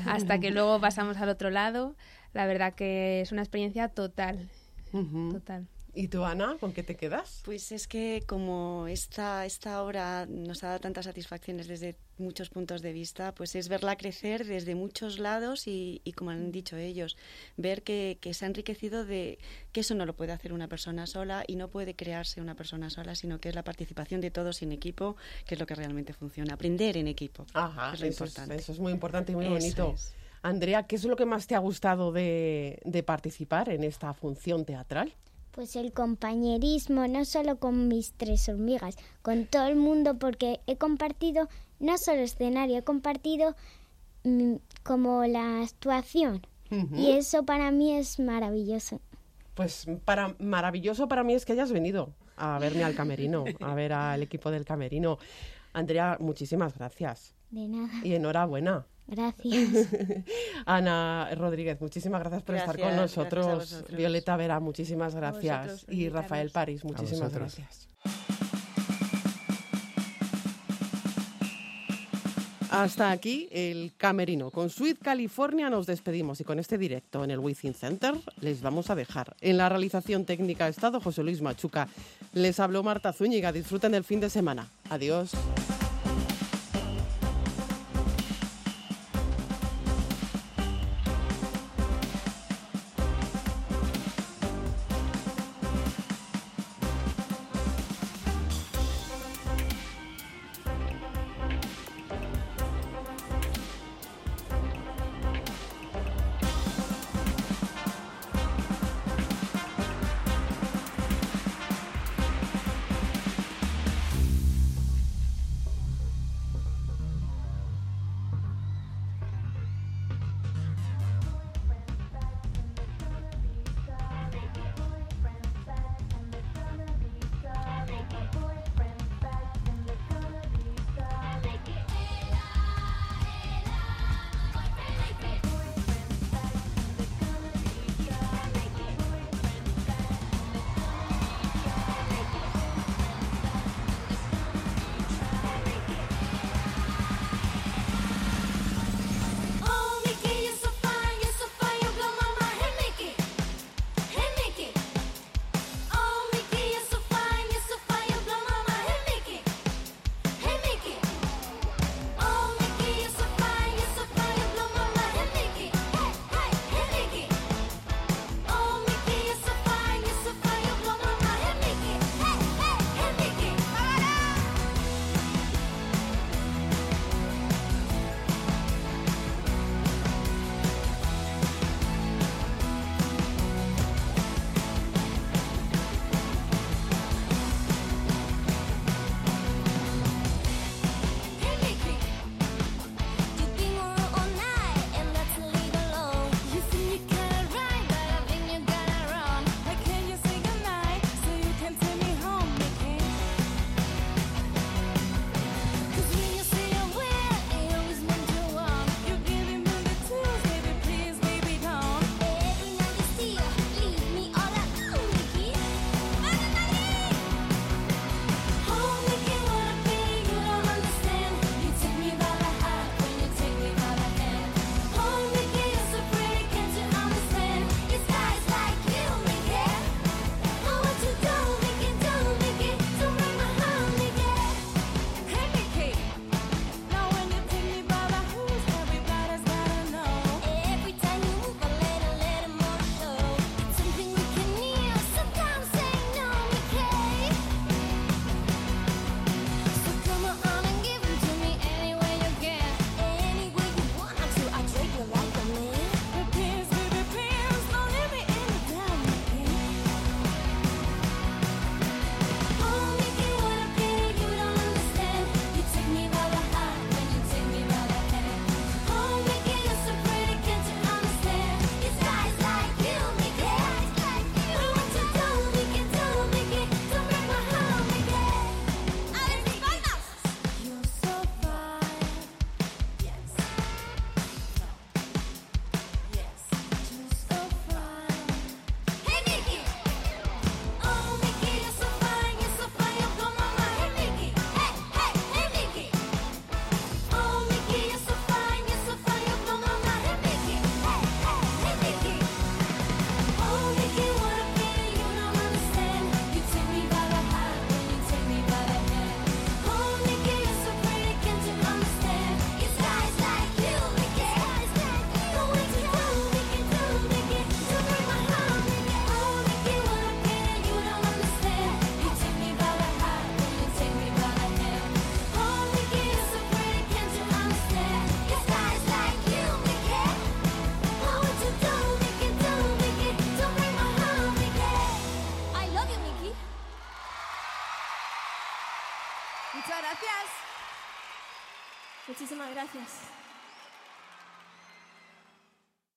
[0.05, 1.95] hasta que luego pasamos al otro lado,
[2.33, 4.49] la verdad que es una experiencia total,
[4.91, 5.67] total.
[5.99, 7.41] ¿Y tú, Ana, con qué te quedas?
[7.43, 12.81] Pues es que como esta, esta obra nos ha dado tantas satisfacciones desde muchos puntos
[12.81, 17.17] de vista, pues es verla crecer desde muchos lados y, y como han dicho ellos,
[17.57, 19.39] ver que, que se ha enriquecido de
[19.73, 22.89] que eso no lo puede hacer una persona sola y no puede crearse una persona
[22.89, 26.13] sola, sino que es la participación de todos en equipo, que es lo que realmente
[26.13, 26.53] funciona.
[26.53, 28.55] Aprender en equipo Ajá, es lo eso, importante.
[28.55, 29.91] Es, eso es muy importante y muy Eso bonito.
[29.95, 30.13] es.
[30.43, 34.63] Andrea, ¿qué es lo que más te ha gustado de, de participar en esta función
[34.63, 35.13] teatral?
[35.59, 40.77] Pues el compañerismo, no solo con mis tres hormigas, con todo el mundo, porque he
[40.77, 41.49] compartido
[41.81, 43.57] no solo escenario, he compartido
[44.23, 44.53] mm,
[44.83, 46.47] como la actuación.
[46.95, 49.01] Y eso para mí es maravilloso.
[49.53, 53.91] Pues para maravilloso para mí es que hayas venido a verme al camerino, a ver
[53.91, 55.17] al equipo del camerino.
[55.73, 57.89] Andrea, muchísimas gracias De nada.
[58.01, 58.85] y enhorabuena.
[59.09, 59.87] Gracias.
[60.65, 63.85] Ana Rodríguez, muchísimas gracias por estar con Gracias, gracias a nosotros.
[63.91, 65.71] Violeta Vera, muchísimas gracias.
[65.71, 66.51] vosotros Y Rafael.
[66.51, 67.87] París, muchísimas gracias.
[72.69, 74.51] Hasta aquí el camerino.
[74.51, 78.91] Con Sweet California nos despedimos y con este directo en el Within Center les vamos
[78.91, 79.35] a dejar.
[79.41, 81.87] En la realización técnica ha estado José Luis Machuca.
[82.33, 83.51] Les habló Marta Zúñiga.
[83.51, 84.67] Disfruten del fin de semana.
[84.89, 85.31] Adiós.